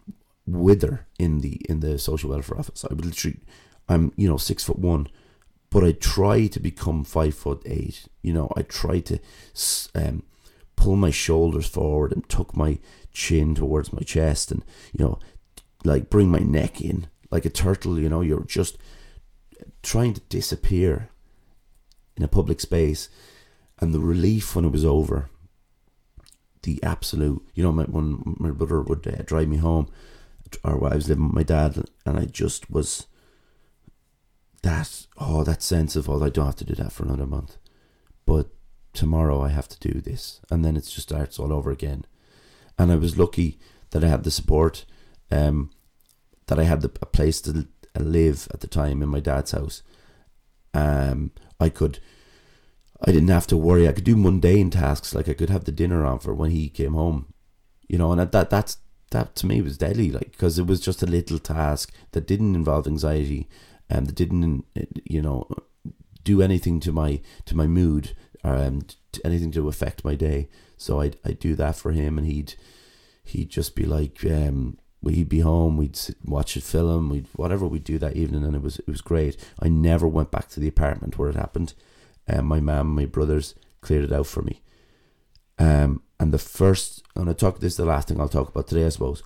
[0.48, 2.86] wither in the in the social welfare office.
[2.86, 3.40] I would literally,
[3.88, 5.08] I'm you know six foot one,
[5.70, 8.08] but I try to become five foot eight.
[8.22, 9.20] You know, I try to
[9.94, 10.24] um,
[10.76, 12.80] pull my shoulders forward and tuck my
[13.12, 15.20] chin towards my chest and, you know,
[15.84, 18.78] like bring my neck in like a turtle, you know, you're just
[19.84, 21.10] trying to disappear
[22.16, 23.10] in a public space.
[23.80, 25.30] And the relief when it was over,
[26.66, 29.88] the absolute, you know, my, when my brother would uh, drive me home,
[30.64, 33.08] or I was living with my dad, and I just was
[34.62, 37.58] that, oh, that sense of, oh, I don't have to do that for another month.
[38.26, 38.50] But
[38.94, 40.42] tomorrow I have to do this.
[40.50, 42.06] And then it just starts all over again
[42.78, 43.60] and I was lucky
[43.92, 44.86] that I had the support,
[45.32, 45.72] um,
[46.48, 49.82] that I had the, a place to live at the time in my dad's house.
[50.74, 52.00] Um, I could,
[53.06, 53.88] I didn't have to worry.
[53.88, 56.70] I could do mundane tasks like I could have the dinner on for when he
[56.70, 57.34] came home,
[57.88, 58.12] you know.
[58.12, 58.78] And that that's
[59.12, 62.56] that to me was deadly, like because it was just a little task that didn't
[62.56, 63.48] involve anxiety,
[63.90, 64.66] and that didn't,
[65.06, 65.48] you know,
[66.24, 68.82] do anything to my to my mood, um,
[69.24, 70.50] anything to affect my day.
[70.78, 72.56] So I'd, I'd do that for him and he'd
[73.24, 77.66] he'd just be like um, we'd be home we'd sit, watch a film we'd whatever
[77.66, 80.60] we'd do that evening and it was it was great I never went back to
[80.60, 81.74] the apartment where it happened
[82.28, 84.62] and um, my mum my brothers cleared it out for me.
[85.58, 88.68] Um, and the first and I talk this is the last thing I'll talk about
[88.68, 89.24] today I suppose.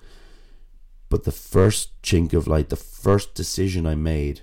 [1.08, 4.42] But the first chink of light the first decision I made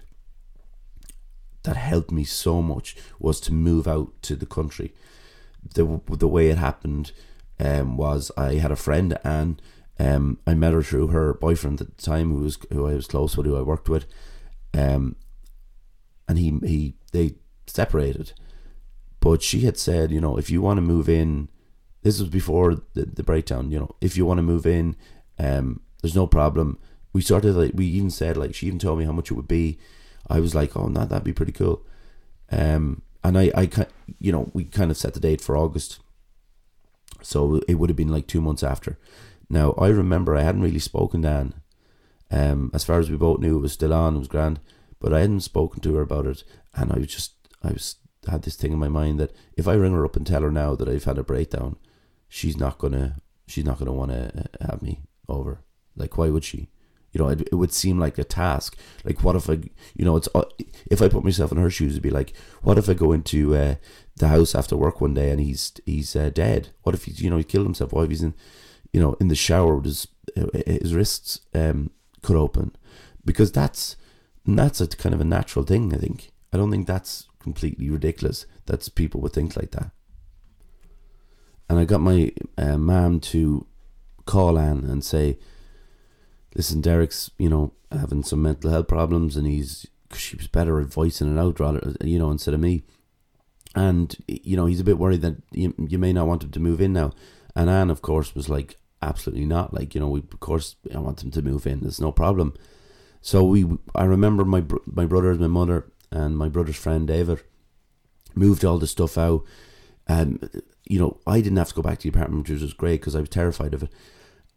[1.64, 4.94] that helped me so much was to move out to the country.
[5.74, 7.12] The the way it happened
[7.60, 9.62] um, was I had a friend and
[10.00, 13.08] um, I met her through her boyfriend at the time who was who I was
[13.08, 14.06] close with, who I worked with,
[14.74, 15.16] um,
[16.28, 17.36] and he he they
[17.66, 18.34] separated,
[19.28, 21.50] But she had said, you know, if you want to move in,
[22.02, 23.72] this was before the, the breakdown.
[23.72, 24.96] You know, if you want to move in,
[25.38, 26.80] um, there's no problem.
[27.12, 29.50] We started like we even said like she even told me how much it would
[29.50, 29.80] be.
[30.30, 31.86] I was like, oh, that that'd be pretty cool.
[32.54, 33.70] Um, and I, I,
[34.18, 36.00] you know, we kind of set the date for August,
[37.22, 38.98] so it would have been like two months after.
[39.50, 41.54] Now I remember I hadn't really spoken to Anne.
[42.32, 44.16] Um, as far as we both knew, it was still on.
[44.16, 44.62] It was grand,
[45.02, 47.98] but I hadn't spoken to her about it, and I was just, I was
[48.28, 50.52] had this thing in my mind that if I ring her up and tell her
[50.52, 51.78] now that I've had a breakdown,
[52.28, 55.62] she's not gonna, she's not gonna want to uh, have me over.
[55.96, 56.70] Like, why would she?
[57.12, 58.78] You know, it, it would seem like a task.
[59.04, 59.60] Like, what if I,
[59.96, 60.44] you know, it's uh,
[60.92, 63.56] if I put myself in her shoes, it'd be like, what if I go into
[63.56, 63.76] uh,
[64.18, 66.70] the house after work one day and he's he's uh, dead?
[66.84, 67.94] What if he's, you know, he killed himself?
[67.94, 68.34] What if he's in,
[68.94, 72.76] you know, in the shower with his uh, his wrists um, cut open?
[73.26, 73.96] Because that's
[74.46, 75.94] that's a kind of a natural thing.
[75.94, 76.32] I think.
[76.54, 78.46] I don't think that's completely ridiculous.
[78.66, 79.92] That people would think like that.
[81.70, 83.66] And I got my uh, mom to
[84.26, 85.38] call Anne and say,
[86.56, 90.88] listen, Derek's, you know, having some mental health problems and he's, she was better at
[90.88, 92.84] voicing it out rather, you know, instead of me.
[93.76, 96.60] And, you know, he's a bit worried that you, you may not want him to
[96.60, 97.12] move in now.
[97.56, 99.74] And Anne, of course, was like, absolutely not.
[99.74, 101.82] Like, you know, we, of course, I want him to move in.
[101.82, 102.54] There's no problem.
[103.22, 107.42] So we, I remember my, my brothers, my mother, and my brother's friend David
[108.36, 109.44] moved all the stuff out.
[110.08, 110.40] Um,
[110.86, 113.16] you know, I didn't have to go back to the apartment, which was great because
[113.16, 113.90] I was terrified of it.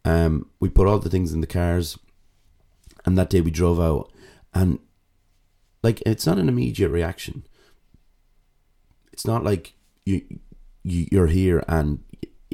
[0.04, 1.98] Um, we put all the things in the cars,
[3.04, 4.12] and that day we drove out,
[4.54, 4.78] and
[5.82, 7.44] like it's not an immediate reaction.
[9.12, 9.74] It's not like
[10.04, 10.22] you,
[10.82, 12.02] you you're here and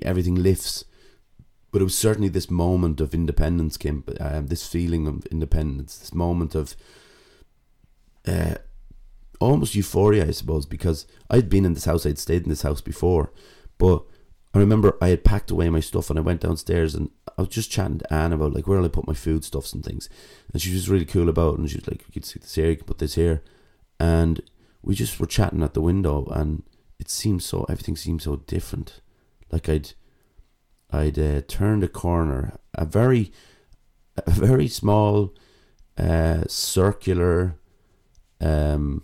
[0.02, 0.84] everything lifts,
[1.70, 4.02] but it was certainly this moment of independence, Kim.
[4.18, 6.76] Um, this feeling of independence, this moment of
[8.26, 8.56] uh,
[9.40, 12.80] almost euphoria, I suppose, because I'd been in this house, I'd stayed in this house
[12.80, 13.32] before,
[13.78, 14.04] but
[14.54, 17.50] I remember I had packed away my stuff and I went downstairs and I was
[17.50, 20.08] just chatting to Anne about like where I put my foodstuffs and things,
[20.52, 21.58] and she was really cool about it.
[21.60, 23.42] And she was like, "You can see this here, you can put this here,"
[24.00, 24.40] and
[24.82, 26.62] we just were chatting at the window, and
[26.98, 29.00] it seemed so everything seemed so different.
[29.52, 29.92] Like I'd
[30.90, 33.32] I'd uh, turned a corner, a very
[34.16, 35.34] a very small
[35.98, 37.56] uh, circular
[38.40, 39.02] um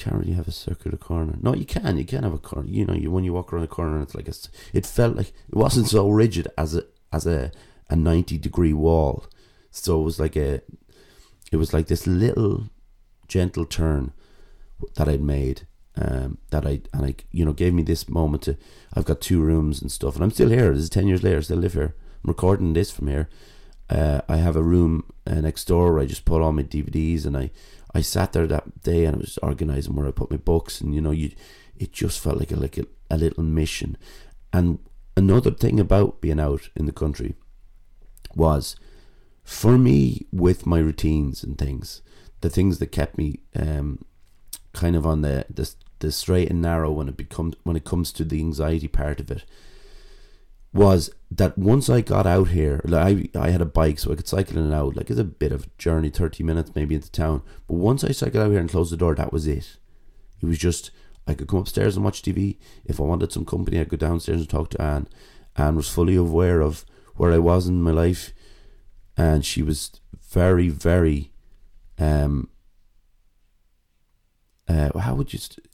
[0.00, 1.36] can't really have a circular corner.
[1.42, 1.98] No, you can.
[1.98, 2.68] You can have a corner.
[2.68, 4.34] You know, you when you walk around a corner, it's like a,
[4.72, 7.52] it felt like it wasn't so rigid as a as a
[7.90, 9.26] a ninety degree wall.
[9.70, 10.62] So it was like a,
[11.52, 12.70] it was like this little
[13.28, 14.12] gentle turn
[14.96, 15.66] that I'd made.
[15.96, 18.56] Um, that I and I you know gave me this moment to.
[18.94, 20.72] I've got two rooms and stuff, and I'm still here.
[20.72, 21.38] This is ten years later.
[21.38, 21.94] I still live here.
[22.24, 23.28] I'm recording this from here.
[23.90, 27.26] Uh, I have a room uh, next door where I just put all my DVDs
[27.26, 27.50] and I
[27.94, 30.94] I sat there that day and I was organizing where I put my books, and
[30.94, 31.32] you know, you
[31.76, 33.96] it just felt like a like a, a little mission.
[34.52, 34.78] And
[35.16, 37.34] another thing about being out in the country
[38.34, 38.76] was,
[39.42, 42.02] for me, with my routines and things,
[42.40, 44.04] the things that kept me um,
[44.72, 48.12] kind of on the, the the straight and narrow when it becomes when it comes
[48.12, 49.44] to the anxiety part of it
[50.72, 54.14] was that once I got out here, like I, I had a bike so I
[54.16, 54.96] could cycle in and out.
[54.96, 57.42] Like it's a bit of a journey, 30 minutes maybe into town.
[57.66, 59.78] But once I cycled out here and closed the door, that was it.
[60.40, 60.90] It was just,
[61.26, 62.56] I could come upstairs and watch TV.
[62.84, 65.08] If I wanted some company, I'd go downstairs and talk to Anne.
[65.56, 66.84] Anne was fully aware of
[67.16, 68.32] where I was in my life.
[69.16, 70.00] And she was
[70.30, 71.32] very, very,
[71.98, 72.48] um,
[74.68, 75.66] uh, how would you, st-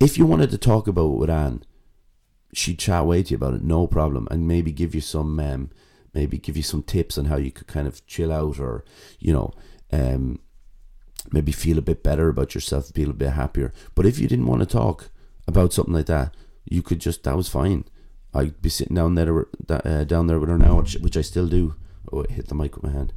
[0.00, 1.62] if you wanted to talk about it with Anne,
[2.52, 5.70] she'd chat away to you about it, no problem, and maybe give you some, um,
[6.14, 8.84] maybe give you some tips on how you could kind of chill out, or
[9.18, 9.52] you know,
[9.92, 10.38] um,
[11.32, 13.72] maybe feel a bit better about yourself, feel a bit happier.
[13.94, 15.10] But if you didn't want to talk
[15.46, 16.34] about something like that,
[16.64, 17.84] you could just that was fine.
[18.32, 21.48] I'd be sitting down there, uh, down there with her now, which, which I still
[21.48, 21.74] do.
[22.12, 23.12] Oh, I hit the mic with my hand.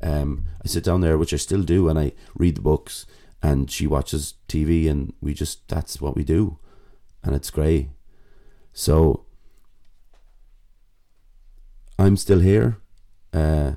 [0.00, 3.06] Um, I sit down there, which I still do, and I read the books,
[3.42, 6.58] and she watches TV, and we just that's what we do,
[7.22, 7.90] and it's great.
[8.72, 9.26] So
[11.98, 12.78] I'm still here
[13.32, 13.72] uh,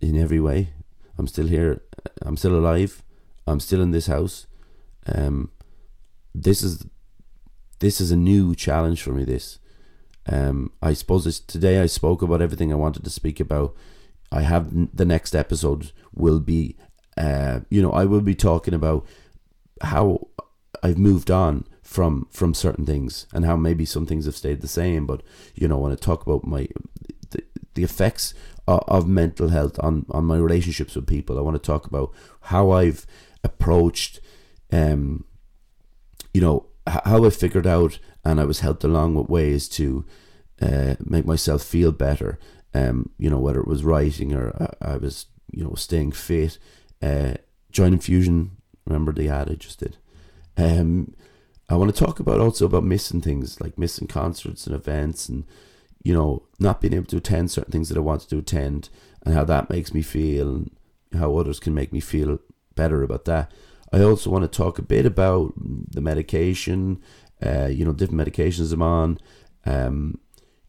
[0.00, 0.70] in every way.
[1.18, 1.82] I'm still here.
[2.22, 3.02] I'm still alive.
[3.46, 4.46] I'm still in this house.
[5.06, 5.50] Um,
[6.34, 6.86] this is
[7.80, 9.24] this is a new challenge for me.
[9.24, 9.58] This,
[10.26, 13.74] um, I suppose today I spoke about everything I wanted to speak about.
[14.30, 16.76] I have the next episode will be,
[17.16, 19.04] uh, you know, I will be talking about
[19.82, 20.28] how
[20.82, 24.68] I've moved on from from certain things and how maybe some things have stayed the
[24.68, 25.22] same but
[25.54, 26.68] you know when i talk about my
[27.30, 27.42] the,
[27.74, 28.32] the effects
[28.68, 32.12] of, of mental health on on my relationships with people i want to talk about
[32.42, 33.06] how i've
[33.42, 34.20] approached
[34.70, 35.24] um
[36.32, 40.04] you know, how I figured out and I was helped along with ways to
[40.60, 42.38] uh, make myself feel better.
[42.74, 46.58] Um, you know, whether it was writing or I, I was, you know, staying fit.
[47.02, 47.34] Uh,
[47.72, 49.96] Join Fusion, remember the ad I just did.
[50.56, 51.14] Um,
[51.70, 55.44] I want to talk about also about missing things like missing concerts and events and
[56.02, 58.88] you know not being able to attend certain things that I wanted to attend
[59.24, 60.70] and how that makes me feel and
[61.16, 62.40] how others can make me feel
[62.74, 63.52] better about that.
[63.92, 67.02] I also want to talk a bit about the medication,
[67.44, 69.18] uh, you know, different medications I'm on,
[69.66, 70.18] um,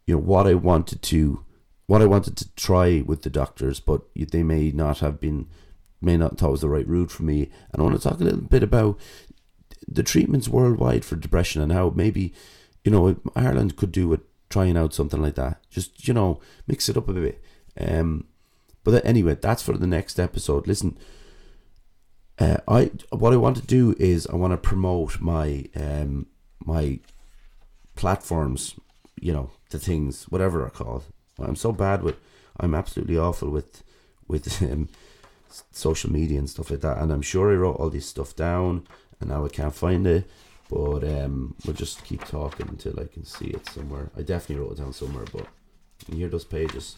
[0.05, 1.45] you know, what I wanted to,
[1.85, 5.47] what I wanted to try with the doctors, but they may not have been,
[6.01, 7.51] may not thought was the right route for me.
[7.71, 8.99] And I want to talk a little bit about
[9.87, 12.33] the treatments worldwide for depression and how maybe,
[12.83, 15.59] you know, Ireland could do with trying out something like that.
[15.69, 17.41] Just you know, mix it up a bit.
[17.79, 18.25] Um,
[18.83, 20.67] but anyway, that's for the next episode.
[20.67, 20.97] Listen,
[22.39, 26.27] uh, I what I want to do is I want to promote my um
[26.63, 26.99] my
[27.95, 28.75] platforms.
[29.19, 31.05] You know, the things whatever they're called.
[31.39, 32.15] I'm so bad with.
[32.59, 33.83] I'm absolutely awful with
[34.27, 34.89] with um,
[35.71, 36.97] social media and stuff like that.
[36.97, 38.87] And I'm sure I wrote all this stuff down
[39.21, 40.29] and now I can't find it.
[40.69, 44.09] But um, we'll just keep talking until I can see it somewhere.
[44.17, 45.47] I definitely wrote it down somewhere, but
[46.07, 46.95] you hear those pages.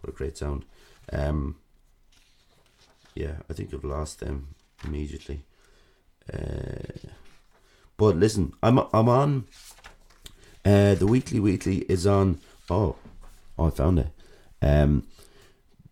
[0.00, 0.64] What a great sound.
[1.10, 1.56] Um,
[3.14, 4.54] yeah, I think I've lost them
[4.84, 5.44] immediately.
[6.32, 7.08] Uh,
[7.96, 9.46] but listen, I'm I'm on.
[10.64, 12.40] Uh, the weekly Wheatley is on.
[12.68, 12.96] Oh,
[13.58, 14.08] oh, I found it.
[14.60, 15.06] Um,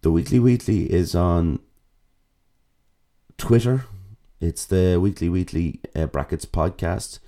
[0.03, 1.61] the weekly Wheatley is on
[3.39, 3.85] Twitter
[4.43, 7.21] it's the Weekly Wheatley uh, Brackets podcast.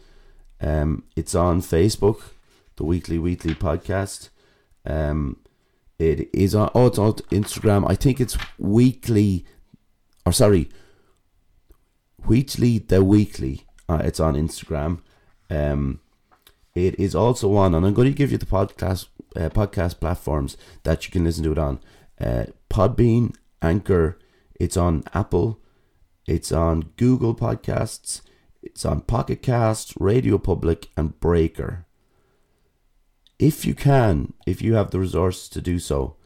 [0.61, 2.21] Um, it's on Facebook,
[2.75, 4.31] the Weekly Wheatley podcast.
[4.85, 5.37] Um,
[5.97, 6.71] it is on.
[6.75, 7.89] Oh, it's on Instagram.
[7.89, 9.47] I think it's weekly,
[10.27, 10.69] or sorry,
[12.27, 13.65] Wheatley the Weekly.
[13.89, 15.01] Uh, it's on Instagram.
[15.49, 16.01] Um,
[16.75, 19.07] it is also on, and I'm going to give you the podcast
[19.37, 21.79] uh, podcast platforms that you can listen to it on.
[22.21, 24.19] Uh, Podbean, Anchor.
[24.59, 25.61] It's on Apple,
[26.27, 28.23] it's on Google Podcasts,
[28.63, 31.87] it's on Pocket Cast, Radio Public, and Breaker.
[33.39, 36.17] If you can, if you have the resources to do so,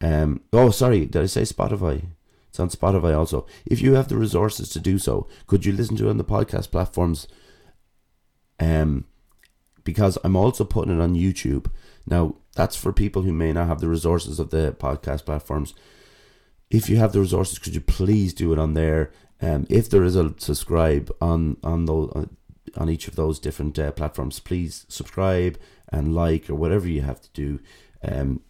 [0.00, 2.06] um, oh, sorry, did I say Spotify?
[2.48, 3.46] It's on Spotify also.
[3.66, 6.24] If you have the resources to do so, could you listen to it on the
[6.24, 7.28] podcast platforms?
[8.58, 9.04] Um,
[9.84, 11.70] because I'm also putting it on YouTube.
[12.06, 15.74] Now, that's for people who may not have the resources of the podcast platforms.
[16.70, 19.12] If you have the resources, could you please do it on there?
[19.40, 22.26] Um, if there is a subscribe on on those uh,
[22.80, 25.58] on each of those different uh, platforms, please subscribe
[25.92, 27.60] and like or whatever you have to do.
[28.02, 28.40] Um,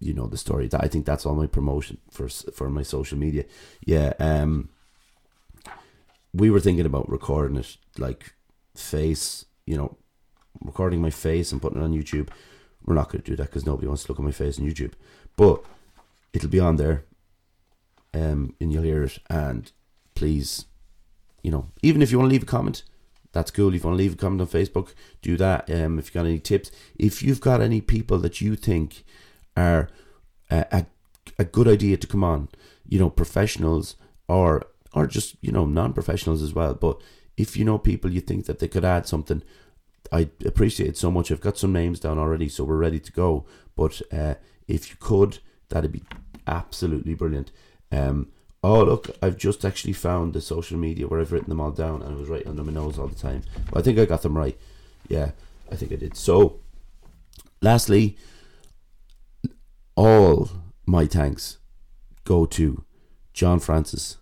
[0.00, 0.66] you know the story.
[0.68, 3.44] That I think that's all my promotion for for my social media.
[3.84, 4.12] Yeah.
[4.18, 4.68] Um,
[6.34, 8.34] we were thinking about recording it like
[8.74, 9.44] face.
[9.66, 9.96] You know,
[10.60, 12.28] recording my face and putting it on YouTube.
[12.84, 14.66] We're not going to do that because nobody wants to look at my face on
[14.66, 14.92] YouTube.
[15.36, 15.64] But
[16.32, 17.04] it'll be on there,
[18.12, 19.18] um, and you'll hear it.
[19.30, 19.70] And
[20.22, 20.66] please,
[21.42, 22.84] you know, even if you want to leave a comment,
[23.32, 23.74] that's cool.
[23.74, 25.68] If you want to leave a comment on Facebook, do that.
[25.68, 29.02] Um, if you've got any tips, if you've got any people that you think
[29.56, 29.88] are
[30.48, 30.86] a, a,
[31.40, 32.48] a good idea to come on,
[32.86, 33.96] you know, professionals
[34.28, 34.62] or
[34.94, 36.74] or just you know non-professionals as well.
[36.74, 37.00] But
[37.36, 39.42] if you know people you think that they could add something,
[40.12, 41.32] I appreciate it so much.
[41.32, 43.44] I've got some names down already, so we're ready to go.
[43.74, 44.34] But uh,
[44.68, 46.04] if you could, that'd be
[46.46, 47.50] absolutely brilliant.
[47.90, 48.28] Um,
[48.64, 52.02] Oh look, I've just actually found the social media where I've written them all down,
[52.02, 53.42] and it was right under my nose all the time.
[53.70, 54.56] But I think I got them right.
[55.08, 55.32] Yeah,
[55.70, 56.16] I think I did.
[56.16, 56.60] So,
[57.60, 58.16] lastly,
[59.96, 60.48] all
[60.86, 61.58] my thanks
[62.24, 62.84] go to
[63.32, 64.18] John Francis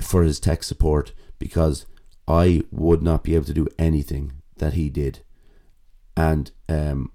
[0.00, 1.84] for his tech support because
[2.26, 5.20] I would not be able to do anything that he did.
[6.16, 7.12] And um,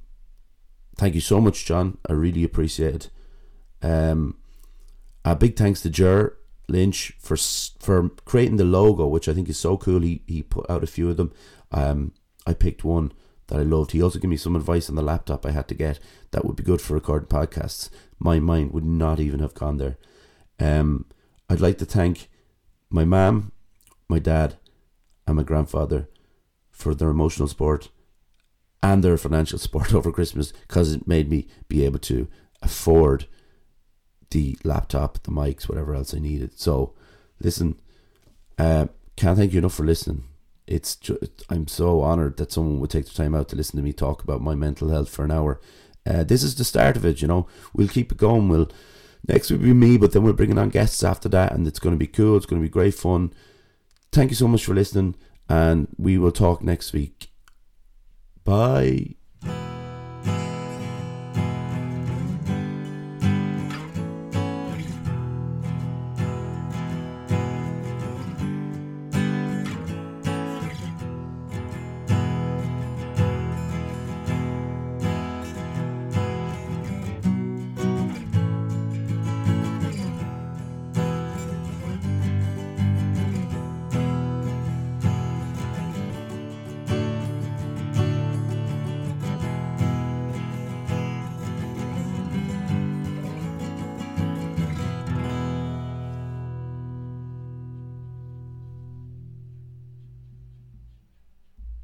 [0.98, 1.98] thank you so much, John.
[2.08, 3.10] I really appreciate it.
[3.82, 4.38] Um,
[5.24, 9.60] a big thanks to Jer Lynch for for creating the logo, which I think is
[9.60, 10.02] so cool.
[10.02, 11.32] He he put out a few of them.
[11.72, 12.14] Um,
[12.46, 13.12] I picked one
[13.48, 13.92] that I loved.
[13.92, 16.00] He also gave me some advice on the laptop I had to get
[16.32, 17.90] that would be good for recording podcasts.
[18.18, 19.98] My mind would not even have gone there.
[20.60, 21.06] Um,
[21.50, 22.30] I'd like to thank
[22.90, 23.52] my mom,
[24.08, 24.56] my dad,
[25.28, 26.08] and my grandfather
[26.70, 27.90] for their emotional support
[28.82, 32.28] and their financial support over Christmas because it made me be able to
[32.62, 33.28] afford
[34.32, 36.60] the laptop, the mics, whatever else I needed.
[36.60, 36.94] So,
[37.40, 37.80] listen,
[38.58, 40.24] uh, can't thank you enough for listening.
[40.68, 43.84] It's just, I'm so honored that someone would take the time out to listen to
[43.84, 45.60] me talk about my mental health for an hour.
[46.06, 47.48] Uh, this is the start of it, you know.
[47.74, 48.50] We'll keep it going.
[48.50, 48.70] We'll
[49.28, 51.96] next will be me, but then we're bringing on guests after that, and it's going
[51.96, 52.38] to be cool.
[52.38, 53.34] It's going to be great fun.
[54.12, 55.16] Thank you so much for listening,
[55.48, 57.28] and we will talk next week.
[58.44, 59.16] Bye.